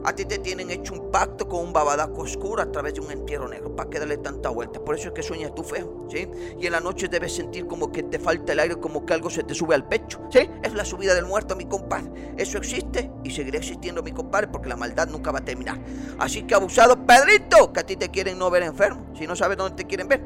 A 0.04 0.16
ti 0.16 0.26
te 0.26 0.40
tienen 0.40 0.72
hecho 0.72 0.94
un 0.94 1.12
pacto 1.12 1.48
con 1.48 1.64
un 1.64 1.74
babadaco 1.74 2.22
oscuro 2.22 2.62
a 2.62 2.72
través 2.72 2.96
de 2.96 3.02
un 3.02 3.12
entierro 3.12 3.48
negro. 3.48 3.76
¿Para 3.76 3.90
qué 3.90 4.00
darle 4.00 4.18
tanta 4.18 4.50
vuelta? 4.50 4.84
Por 4.84 4.96
eso 4.96 5.10
es 5.10 5.14
que 5.14 5.22
sueñas 5.22 5.54
tú 5.54 5.64
feo. 5.64 6.08
¿sí? 6.10 6.28
Y 6.60 6.66
en 6.66 6.72
la 6.72 6.80
noche 6.80 7.08
debes 7.08 7.36
sentir 7.36 7.68
como 7.68 7.92
que 7.92 8.04
te 8.04 8.18
falta 8.18 8.54
el 8.54 8.60
aire, 8.60 8.76
como 8.78 9.06
que 9.06 9.14
algo 9.14 9.30
se 9.30 9.44
te 9.44 9.54
sube 9.54 9.76
al 9.76 9.88
pecho. 9.88 10.22
¿sí? 10.30 10.50
Es 10.64 10.74
la 10.74 10.86
subida 10.86 11.14
del 11.14 11.26
muerto, 11.26 11.56
mi 11.56 11.66
compadre. 11.66 12.34
Eso 12.38 12.58
existe 12.58 13.12
y 13.24 13.32
seguirá 13.32 13.60
existiendo, 13.60 14.02
mi 14.02 14.12
compadre, 14.12 14.48
porque 14.48 14.70
la 14.70 14.76
maldad 14.76 15.08
nunca 15.08 15.32
va 15.32 15.40
a 15.40 15.46
terminar. 15.46 15.80
Así 16.18 16.44
que 16.44 16.56
abusado, 16.56 17.06
Pedrito, 17.06 17.72
que 17.72 17.80
a 17.80 17.86
ti 17.86 17.96
te 17.96 18.10
quieren 18.10 18.40
no 18.40 18.50
ver 18.50 18.64
enfermo. 18.64 19.06
Si 19.18 19.28
no 19.28 19.36
sabes 19.36 19.58
dónde 19.58 19.76
te 19.76 19.88
quieren 19.88 20.08
ver. 20.08 20.22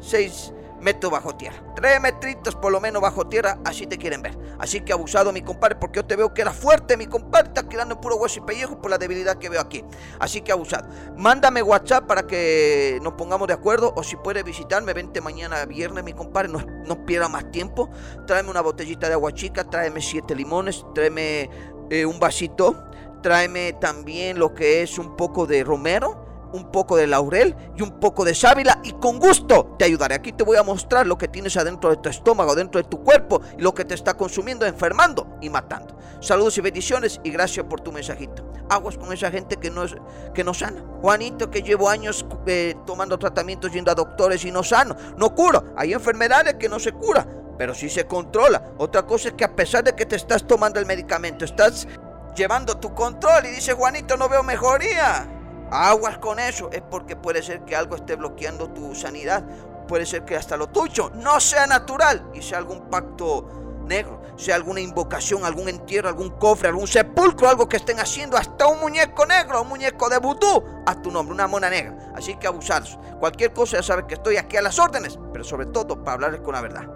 Seis 0.00 0.52
metros 0.80 1.12
bajo 1.12 1.36
tierra. 1.36 1.56
Tres 1.74 2.00
metritos 2.00 2.54
por 2.54 2.72
lo 2.72 2.80
menos 2.80 3.02
bajo 3.02 3.26
tierra, 3.26 3.58
así 3.64 3.86
te 3.86 3.98
quieren 3.98 4.22
ver. 4.22 4.36
Así 4.58 4.80
que 4.80 4.92
abusado, 4.92 5.32
mi 5.32 5.42
compadre, 5.42 5.76
porque 5.76 5.98
yo 5.98 6.04
te 6.04 6.16
veo 6.16 6.32
que 6.32 6.42
era 6.42 6.52
fuerte, 6.52 6.96
mi 6.96 7.06
compadre, 7.06 7.48
está 7.48 7.68
quedando 7.68 8.00
puro 8.00 8.16
hueso 8.16 8.40
y 8.40 8.42
pellejo 8.42 8.80
por 8.80 8.90
la 8.90 8.98
debilidad 8.98 9.36
que 9.36 9.48
veo 9.48 9.60
aquí. 9.60 9.84
Así 10.18 10.40
que 10.40 10.52
abusado. 10.52 10.88
Mándame 11.16 11.62
WhatsApp 11.62 12.06
para 12.06 12.26
que 12.26 12.98
nos 13.02 13.14
pongamos 13.14 13.48
de 13.48 13.54
acuerdo, 13.54 13.92
o 13.96 14.02
si 14.02 14.16
puedes 14.16 14.44
visitarme, 14.44 14.92
vente 14.92 15.20
mañana 15.20 15.64
viernes, 15.64 16.04
mi 16.04 16.12
compadre, 16.12 16.48
no, 16.48 16.64
no 16.86 17.04
pierda 17.04 17.28
más 17.28 17.50
tiempo. 17.50 17.90
Tráeme 18.26 18.50
una 18.50 18.60
botellita 18.60 19.08
de 19.08 19.14
agua 19.14 19.32
chica, 19.32 19.64
tráeme 19.64 20.00
siete 20.00 20.34
limones, 20.34 20.84
tráeme 20.94 21.50
eh, 21.90 22.06
un 22.06 22.18
vasito, 22.18 22.84
tráeme 23.22 23.74
también 23.74 24.38
lo 24.38 24.54
que 24.54 24.82
es 24.82 24.98
un 24.98 25.16
poco 25.16 25.46
de 25.46 25.64
romero 25.64 26.25
un 26.52 26.70
poco 26.70 26.96
de 26.96 27.06
laurel 27.06 27.54
y 27.76 27.82
un 27.82 27.98
poco 28.00 28.24
de 28.24 28.34
sábila 28.34 28.80
y 28.82 28.92
con 28.92 29.18
gusto 29.18 29.74
te 29.78 29.84
ayudaré. 29.84 30.14
Aquí 30.14 30.32
te 30.32 30.44
voy 30.44 30.56
a 30.56 30.62
mostrar 30.62 31.06
lo 31.06 31.18
que 31.18 31.28
tienes 31.28 31.56
adentro 31.56 31.90
de 31.90 31.96
tu 31.96 32.08
estómago, 32.08 32.54
dentro 32.54 32.82
de 32.82 32.88
tu 32.88 33.02
cuerpo 33.02 33.40
y 33.58 33.62
lo 33.62 33.74
que 33.74 33.84
te 33.84 33.94
está 33.94 34.14
consumiendo, 34.14 34.66
enfermando 34.66 35.38
y 35.40 35.50
matando. 35.50 35.96
Saludos 36.20 36.56
y 36.58 36.60
bendiciones 36.60 37.20
y 37.24 37.30
gracias 37.30 37.66
por 37.66 37.80
tu 37.80 37.92
mensajito. 37.92 38.44
Aguas 38.68 38.96
con 38.96 39.12
esa 39.12 39.30
gente 39.30 39.56
que 39.56 39.70
no, 39.70 39.84
es, 39.84 39.94
que 40.34 40.42
no 40.42 40.54
sana. 40.54 40.82
Juanito, 41.00 41.50
que 41.50 41.62
llevo 41.62 41.88
años 41.88 42.24
eh, 42.46 42.74
tomando 42.86 43.18
tratamientos, 43.18 43.72
yendo 43.72 43.90
a 43.90 43.94
doctores 43.94 44.44
y 44.44 44.50
no 44.50 44.62
sano. 44.62 44.96
No 45.16 45.34
curo. 45.34 45.74
Hay 45.76 45.92
enfermedades 45.92 46.54
que 46.54 46.68
no 46.68 46.78
se 46.78 46.92
cura, 46.92 47.26
pero 47.58 47.74
sí 47.74 47.88
se 47.88 48.06
controla. 48.06 48.72
Otra 48.78 49.06
cosa 49.06 49.28
es 49.28 49.34
que 49.34 49.44
a 49.44 49.54
pesar 49.54 49.84
de 49.84 49.94
que 49.94 50.06
te 50.06 50.16
estás 50.16 50.46
tomando 50.46 50.80
el 50.80 50.86
medicamento, 50.86 51.44
estás 51.44 51.86
llevando 52.34 52.78
tu 52.78 52.94
control 52.94 53.46
y 53.46 53.50
dice 53.50 53.72
Juanito, 53.72 54.16
no 54.16 54.28
veo 54.28 54.42
mejoría 54.42 55.35
Aguas 55.70 56.18
con 56.18 56.38
eso, 56.38 56.70
es 56.70 56.82
porque 56.82 57.16
puede 57.16 57.42
ser 57.42 57.64
que 57.64 57.74
algo 57.74 57.96
esté 57.96 58.16
bloqueando 58.16 58.70
tu 58.70 58.94
sanidad. 58.94 59.44
Puede 59.88 60.06
ser 60.06 60.24
que 60.24 60.36
hasta 60.36 60.56
lo 60.56 60.68
tuyo 60.68 61.10
no 61.14 61.40
sea 61.40 61.66
natural 61.66 62.30
y 62.34 62.42
sea 62.42 62.58
algún 62.58 62.88
pacto 62.90 63.48
negro, 63.86 64.20
sea 64.36 64.56
alguna 64.56 64.80
invocación, 64.80 65.44
algún 65.44 65.68
entierro, 65.68 66.08
algún 66.08 66.30
cofre, 66.30 66.68
algún 66.68 66.86
sepulcro, 66.88 67.48
algo 67.48 67.68
que 67.68 67.76
estén 67.76 68.00
haciendo, 68.00 68.36
hasta 68.36 68.66
un 68.66 68.80
muñeco 68.80 69.26
negro, 69.26 69.62
un 69.62 69.68
muñeco 69.68 70.08
de 70.08 70.18
vudú 70.18 70.64
a 70.86 71.00
tu 71.00 71.10
nombre, 71.10 71.34
una 71.34 71.46
mona 71.46 71.70
negra. 71.70 72.12
Así 72.14 72.36
que 72.36 72.46
abusados. 72.46 72.98
Cualquier 73.20 73.52
cosa 73.52 73.76
ya 73.76 73.82
sabes 73.82 74.06
que 74.06 74.14
estoy 74.14 74.36
aquí 74.36 74.56
a 74.56 74.62
las 74.62 74.78
órdenes, 74.78 75.18
pero 75.32 75.44
sobre 75.44 75.66
todo 75.66 76.02
para 76.02 76.14
hablarles 76.14 76.40
con 76.40 76.54
la 76.54 76.60
verdad. 76.60 76.86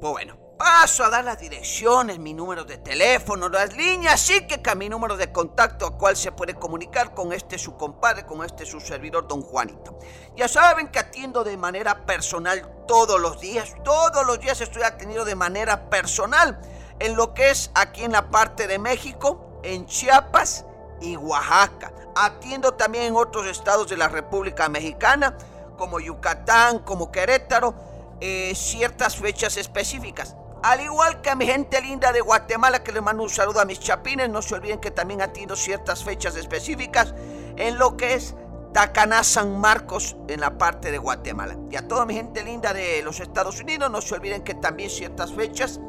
Pues 0.00 0.12
bueno. 0.12 0.47
Paso 0.58 1.04
a 1.04 1.08
dar 1.08 1.24
las 1.24 1.38
direcciones, 1.38 2.18
mi 2.18 2.34
número 2.34 2.64
de 2.64 2.78
teléfono, 2.78 3.48
las 3.48 3.76
líneas, 3.76 4.14
así 4.14 4.44
que 4.48 4.60
mi 4.74 4.88
número 4.88 5.16
de 5.16 5.30
contacto 5.30 5.86
a 5.86 5.96
cual 5.96 6.16
se 6.16 6.32
puede 6.32 6.54
comunicar 6.54 7.14
con 7.14 7.32
este 7.32 7.58
su 7.58 7.76
compadre, 7.76 8.26
con 8.26 8.44
este 8.44 8.66
su 8.66 8.80
servidor, 8.80 9.28
don 9.28 9.40
Juanito. 9.40 9.96
Ya 10.34 10.48
saben 10.48 10.88
que 10.88 10.98
atiendo 10.98 11.44
de 11.44 11.56
manera 11.56 12.04
personal 12.04 12.68
todos 12.88 13.20
los 13.20 13.40
días, 13.40 13.76
todos 13.84 14.26
los 14.26 14.40
días 14.40 14.60
estoy 14.60 14.82
atendido 14.82 15.24
de 15.24 15.36
manera 15.36 15.88
personal 15.88 16.60
en 16.98 17.14
lo 17.14 17.34
que 17.34 17.50
es 17.50 17.70
aquí 17.76 18.02
en 18.02 18.10
la 18.10 18.28
parte 18.28 18.66
de 18.66 18.80
México, 18.80 19.60
en 19.62 19.86
Chiapas 19.86 20.64
y 21.00 21.16
Oaxaca. 21.16 21.92
Atiendo 22.16 22.74
también 22.74 23.04
en 23.04 23.14
otros 23.14 23.46
estados 23.46 23.88
de 23.88 23.96
la 23.96 24.08
República 24.08 24.68
Mexicana, 24.68 25.38
como 25.76 26.00
Yucatán, 26.00 26.80
como 26.80 27.12
Querétaro, 27.12 27.74
eh, 28.20 28.52
ciertas 28.56 29.16
fechas 29.16 29.56
específicas. 29.56 30.34
Al 30.62 30.80
igual 30.80 31.20
que 31.20 31.30
a 31.30 31.36
mi 31.36 31.46
gente 31.46 31.80
linda 31.80 32.12
de 32.12 32.20
Guatemala, 32.20 32.82
que 32.82 32.90
les 32.90 33.02
mando 33.02 33.22
un 33.22 33.30
saludo 33.30 33.60
a 33.60 33.64
mis 33.64 33.78
chapines, 33.78 34.28
no 34.28 34.42
se 34.42 34.56
olviden 34.56 34.80
que 34.80 34.90
también 34.90 35.22
atiendo 35.22 35.54
ciertas 35.54 36.02
fechas 36.02 36.34
específicas 36.36 37.14
en 37.56 37.78
lo 37.78 37.96
que 37.96 38.14
es 38.14 38.34
Tacaná 38.72 39.22
San 39.22 39.60
Marcos 39.60 40.16
en 40.26 40.40
la 40.40 40.58
parte 40.58 40.90
de 40.90 40.98
Guatemala. 40.98 41.56
Y 41.70 41.76
a 41.76 41.86
toda 41.86 42.04
mi 42.06 42.14
gente 42.14 42.42
linda 42.42 42.72
de 42.72 43.02
los 43.02 43.20
Estados 43.20 43.60
Unidos, 43.60 43.90
no 43.90 44.00
se 44.00 44.14
olviden 44.14 44.42
que 44.42 44.54
también 44.54 44.90
ciertas 44.90 45.32
fechas 45.32 45.80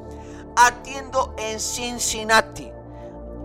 atiendo 0.55 1.36
en 1.38 1.60
Cincinnati. 1.60 2.71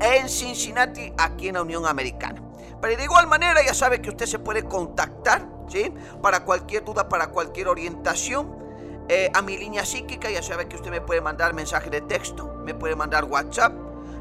En 0.00 0.28
Cincinnati, 0.28 1.12
aquí 1.16 1.48
en 1.48 1.54
la 1.54 1.62
Unión 1.62 1.86
Americana. 1.86 2.42
Pero 2.80 2.96
de 2.96 3.04
igual 3.04 3.26
manera, 3.26 3.64
ya 3.64 3.72
sabe 3.72 4.02
que 4.02 4.10
usted 4.10 4.26
se 4.26 4.38
puede 4.38 4.64
contactar, 4.64 5.46
¿sí? 5.68 5.92
Para 6.20 6.44
cualquier 6.44 6.84
duda, 6.84 7.08
para 7.08 7.28
cualquier 7.28 7.68
orientación. 7.68 8.63
Eh, 9.08 9.30
a 9.34 9.42
mi 9.42 9.58
línea 9.58 9.84
psíquica, 9.84 10.30
ya 10.30 10.42
sabe 10.42 10.66
que 10.66 10.76
usted 10.76 10.90
me 10.90 11.02
puede 11.02 11.20
mandar 11.20 11.52
mensaje 11.52 11.90
de 11.90 12.00
texto, 12.00 12.54
me 12.64 12.74
puede 12.74 12.96
mandar 12.96 13.24
WhatsApp, 13.24 13.74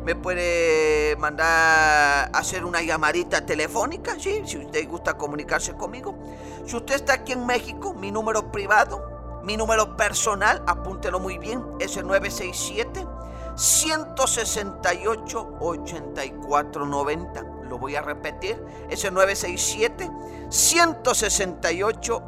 me 0.04 0.16
puede 0.16 1.16
mandar 1.16 2.30
hacer 2.34 2.66
una 2.66 2.82
llamadita 2.82 3.46
telefónica, 3.46 4.20
¿sí? 4.20 4.42
si 4.46 4.58
usted 4.58 4.86
gusta 4.88 5.14
comunicarse 5.14 5.76
conmigo. 5.76 6.18
Si 6.66 6.76
usted 6.76 6.96
está 6.96 7.14
aquí 7.14 7.32
en 7.32 7.46
México, 7.46 7.94
mi 7.94 8.12
número 8.12 8.52
privado, 8.52 9.42
mi 9.44 9.56
número 9.56 9.96
personal, 9.96 10.62
apúntelo 10.68 11.22
muy 11.22 11.38
bien, 11.38 11.64
es 11.80 11.96
el 11.96 12.06
967 12.06 13.08
168 13.56 15.56
8490. 15.60 17.44
Lo 17.70 17.78
voy 17.78 17.96
a 17.96 18.02
repetir, 18.02 18.62
es 18.90 19.06
el 19.06 19.14
967 19.14 20.12
168 20.50 22.24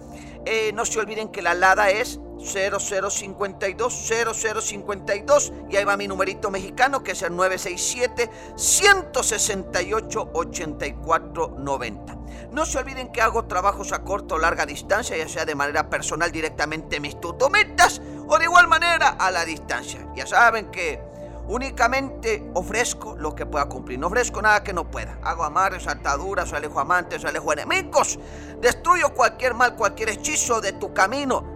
Eh, 0.45 0.73
no 0.75 0.85
se 0.85 0.99
olviden 0.99 1.29
que 1.29 1.41
la 1.43 1.55
LADA 1.55 1.91
es 1.91 2.21
0052 2.47 3.93
0052 3.93 5.53
y 5.69 5.77
ahí 5.77 5.85
va 5.85 5.97
mi 5.97 6.09
numerito 6.09 6.51
mexicano 6.51 7.03
que 7.03 7.13
es 7.13 7.23
el 7.23 7.35
967 7.35 8.31
168 8.57 10.31
8490. 10.33 12.17
No 12.53 12.65
se 12.65 12.79
olviden 12.79 13.13
que 13.13 13.23
hago 13.23 13.45
trabajos 13.45 13.93
a 13.93 14.03
corto 14.03 14.37
o 14.37 14.39
larga 14.39 14.67
distancia, 14.67 15.17
ya 15.17 15.29
sea 15.29 15.45
de 15.45 15.55
manera 15.55 15.91
personal 15.91 16.33
directamente 16.33 16.97
en 16.97 17.03
mis 17.03 17.21
tutometas 17.21 18.01
o 18.29 18.39
de 18.39 18.45
igual 18.45 18.69
manera 18.69 19.09
a 19.19 19.31
la 19.31 19.45
distancia. 19.45 20.07
Ya 20.15 20.27
saben 20.27 20.71
que 20.71 21.01
Únicamente 21.49 22.45
ofrezco 22.55 23.15
lo 23.17 23.35
que 23.35 23.47
pueda 23.47 23.67
cumplir. 23.67 24.01
No 24.01 24.09
ofrezco 24.09 24.43
nada 24.43 24.65
que 24.65 24.73
no 24.73 24.91
pueda. 24.91 25.19
Hago 25.23 25.45
amarres, 25.45 25.87
ataduras, 25.87 26.53
alejo 26.53 26.81
amantes, 26.81 27.25
alejo 27.25 27.53
enemigos. 27.53 28.19
Destruyo 28.61 29.15
cualquier 29.15 29.55
mal, 29.55 29.77
cualquier 29.77 30.09
hechizo 30.09 30.61
de 30.61 30.73
tu 30.73 30.93
camino. 30.93 31.56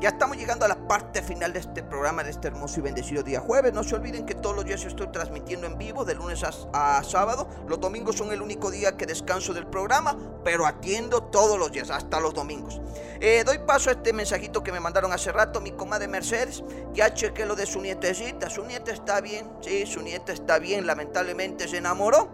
ya 0.00 0.08
estamos 0.08 0.38
llegando 0.38 0.64
a 0.64 0.68
la 0.68 0.88
parte 0.88 1.20
final 1.22 1.52
de 1.52 1.58
este 1.58 1.82
programa, 1.82 2.24
de 2.24 2.30
este 2.30 2.48
hermoso 2.48 2.80
y 2.80 2.82
bendecido 2.82 3.22
día 3.22 3.38
jueves. 3.40 3.74
No 3.74 3.84
se 3.84 3.94
olviden 3.94 4.24
que 4.24 4.34
todos 4.34 4.56
los 4.56 4.64
días 4.64 4.82
estoy 4.84 5.08
transmitiendo 5.08 5.66
en 5.66 5.76
vivo, 5.76 6.06
de 6.06 6.14
lunes 6.14 6.42
a, 6.42 7.02
sábado. 7.04 7.46
Los 7.68 7.80
domingos 7.80 8.16
son 8.16 8.32
el 8.32 8.40
único 8.40 8.70
día 8.70 8.96
que 8.96 9.04
descanso 9.04 9.52
del 9.52 9.66
programa, 9.66 10.16
pero 10.42 10.64
atiendo 10.64 11.24
todos 11.24 11.58
los 11.58 11.70
días, 11.70 11.90
hasta 11.90 12.18
los 12.18 12.32
domingos. 12.32 12.80
Eh, 13.20 13.42
doy 13.44 13.58
paso 13.58 13.90
a 13.90 13.92
este 13.92 14.14
mensajito 14.14 14.62
que 14.62 14.72
me 14.72 14.80
mandaron 14.80 15.12
hace 15.12 15.32
rato, 15.32 15.60
mi 15.60 15.72
comadre 15.72 16.08
Mercedes. 16.08 16.64
Ya 16.94 17.12
chequé 17.12 17.44
lo 17.44 17.54
de 17.54 17.66
su 17.66 17.82
nietecita. 17.82 18.48
Su 18.48 18.64
nieta 18.64 18.92
está 18.92 19.20
bien, 19.20 19.50
sí, 19.60 19.84
su 19.84 20.00
nieta 20.00 20.32
está 20.32 20.58
bien. 20.58 20.86
Lamentablemente 20.86 21.68
se 21.68 21.76
enamoró. 21.76 22.30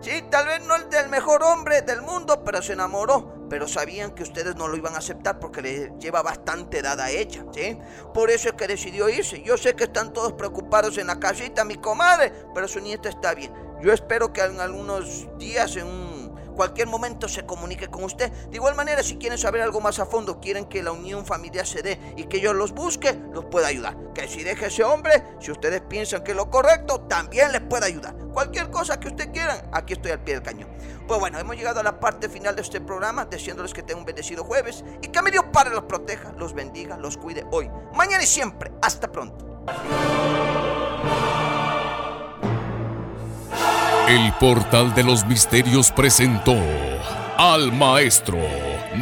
Sí, 0.00 0.24
tal 0.28 0.46
vez 0.46 0.60
no 0.66 0.74
el 0.74 0.90
del 0.90 1.08
mejor 1.08 1.44
hombre 1.44 1.82
del 1.82 2.02
mundo, 2.02 2.42
pero 2.44 2.60
se 2.60 2.72
enamoró 2.72 3.35
pero 3.48 3.68
sabían 3.68 4.12
que 4.12 4.22
ustedes 4.22 4.56
no 4.56 4.68
lo 4.68 4.76
iban 4.76 4.94
a 4.94 4.98
aceptar 4.98 5.38
porque 5.38 5.62
le 5.62 5.92
lleva 5.98 6.22
bastante 6.22 6.78
edad 6.78 7.00
a 7.00 7.10
ella, 7.10 7.44
¿sí? 7.52 7.78
Por 8.12 8.30
eso 8.30 8.48
es 8.48 8.54
que 8.54 8.66
decidió 8.66 9.08
irse. 9.08 9.42
Yo 9.42 9.56
sé 9.56 9.74
que 9.74 9.84
están 9.84 10.12
todos 10.12 10.32
preocupados 10.32 10.98
en 10.98 11.06
la 11.08 11.20
casita, 11.20 11.64
mi 11.64 11.76
comadre, 11.76 12.32
pero 12.54 12.68
su 12.68 12.80
nieta 12.80 13.08
está 13.08 13.34
bien. 13.34 13.52
Yo 13.82 13.92
espero 13.92 14.32
que 14.32 14.40
en 14.40 14.60
algunos 14.60 15.26
días, 15.38 15.76
en 15.76 15.86
un 15.86 16.15
cualquier 16.56 16.88
momento 16.88 17.28
se 17.28 17.46
comunique 17.46 17.88
con 17.88 18.02
usted. 18.02 18.32
De 18.48 18.56
igual 18.56 18.74
manera, 18.74 19.02
si 19.02 19.16
quieren 19.16 19.38
saber 19.38 19.62
algo 19.62 19.80
más 19.80 19.98
a 20.00 20.06
fondo, 20.06 20.40
quieren 20.40 20.64
que 20.64 20.82
la 20.82 20.90
unión 20.90 21.24
familiar 21.24 21.66
se 21.66 21.82
dé 21.82 22.00
y 22.16 22.24
que 22.24 22.40
yo 22.40 22.52
los 22.52 22.72
busque, 22.72 23.16
los 23.32 23.44
pueda 23.44 23.68
ayudar. 23.68 23.96
Que 24.14 24.26
si 24.26 24.42
deje 24.42 24.66
ese 24.66 24.82
hombre, 24.82 25.22
si 25.38 25.52
ustedes 25.52 25.82
piensan 25.82 26.24
que 26.24 26.32
es 26.32 26.36
lo 26.36 26.50
correcto, 26.50 27.02
también 27.02 27.52
les 27.52 27.60
pueda 27.60 27.86
ayudar. 27.86 28.16
Cualquier 28.32 28.70
cosa 28.70 28.98
que 28.98 29.08
ustedes 29.08 29.30
quieran, 29.30 29.68
aquí 29.72 29.92
estoy 29.92 30.10
al 30.10 30.20
pie 30.20 30.34
del 30.34 30.42
cañón. 30.42 30.70
Pues 31.06 31.20
bueno, 31.20 31.38
hemos 31.38 31.56
llegado 31.56 31.80
a 31.80 31.82
la 31.82 32.00
parte 32.00 32.28
final 32.28 32.56
de 32.56 32.62
este 32.62 32.80
programa, 32.80 33.26
deseándoles 33.26 33.72
que 33.72 33.82
tengan 33.82 34.00
un 34.00 34.06
bendecido 34.06 34.42
jueves 34.42 34.84
y 35.02 35.08
que 35.08 35.22
mi 35.22 35.30
Dios 35.30 35.44
Padre 35.52 35.74
los 35.74 35.84
proteja, 35.84 36.32
los 36.32 36.52
bendiga, 36.52 36.96
los 36.96 37.16
cuide 37.16 37.46
hoy, 37.52 37.70
mañana 37.94 38.22
y 38.22 38.26
siempre. 38.26 38.72
Hasta 38.82 39.10
pronto. 39.12 39.46
El 44.08 44.32
portal 44.34 44.94
de 44.94 45.02
los 45.02 45.26
misterios 45.26 45.90
presentó 45.90 46.56
al 47.36 47.72
maestro 47.72 48.38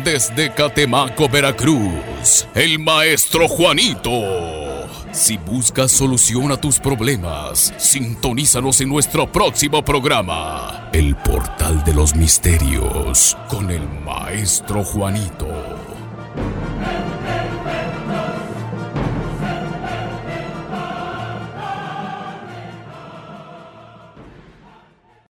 desde 0.02 0.50
Catemaco, 0.50 1.28
Veracruz, 1.28 2.46
el 2.54 2.78
maestro 2.78 3.46
Juanito. 3.46 4.88
Si 5.12 5.36
buscas 5.36 5.92
solución 5.92 6.52
a 6.52 6.56
tus 6.56 6.80
problemas, 6.80 7.74
sintonízanos 7.76 8.80
en 8.80 8.88
nuestro 8.88 9.30
próximo 9.30 9.84
programa, 9.84 10.88
El 10.94 11.14
portal 11.16 11.84
de 11.84 11.92
los 11.92 12.14
misterios, 12.14 13.36
con 13.48 13.70
el 13.70 13.86
maestro 14.06 14.82
Juanito. 14.84 15.73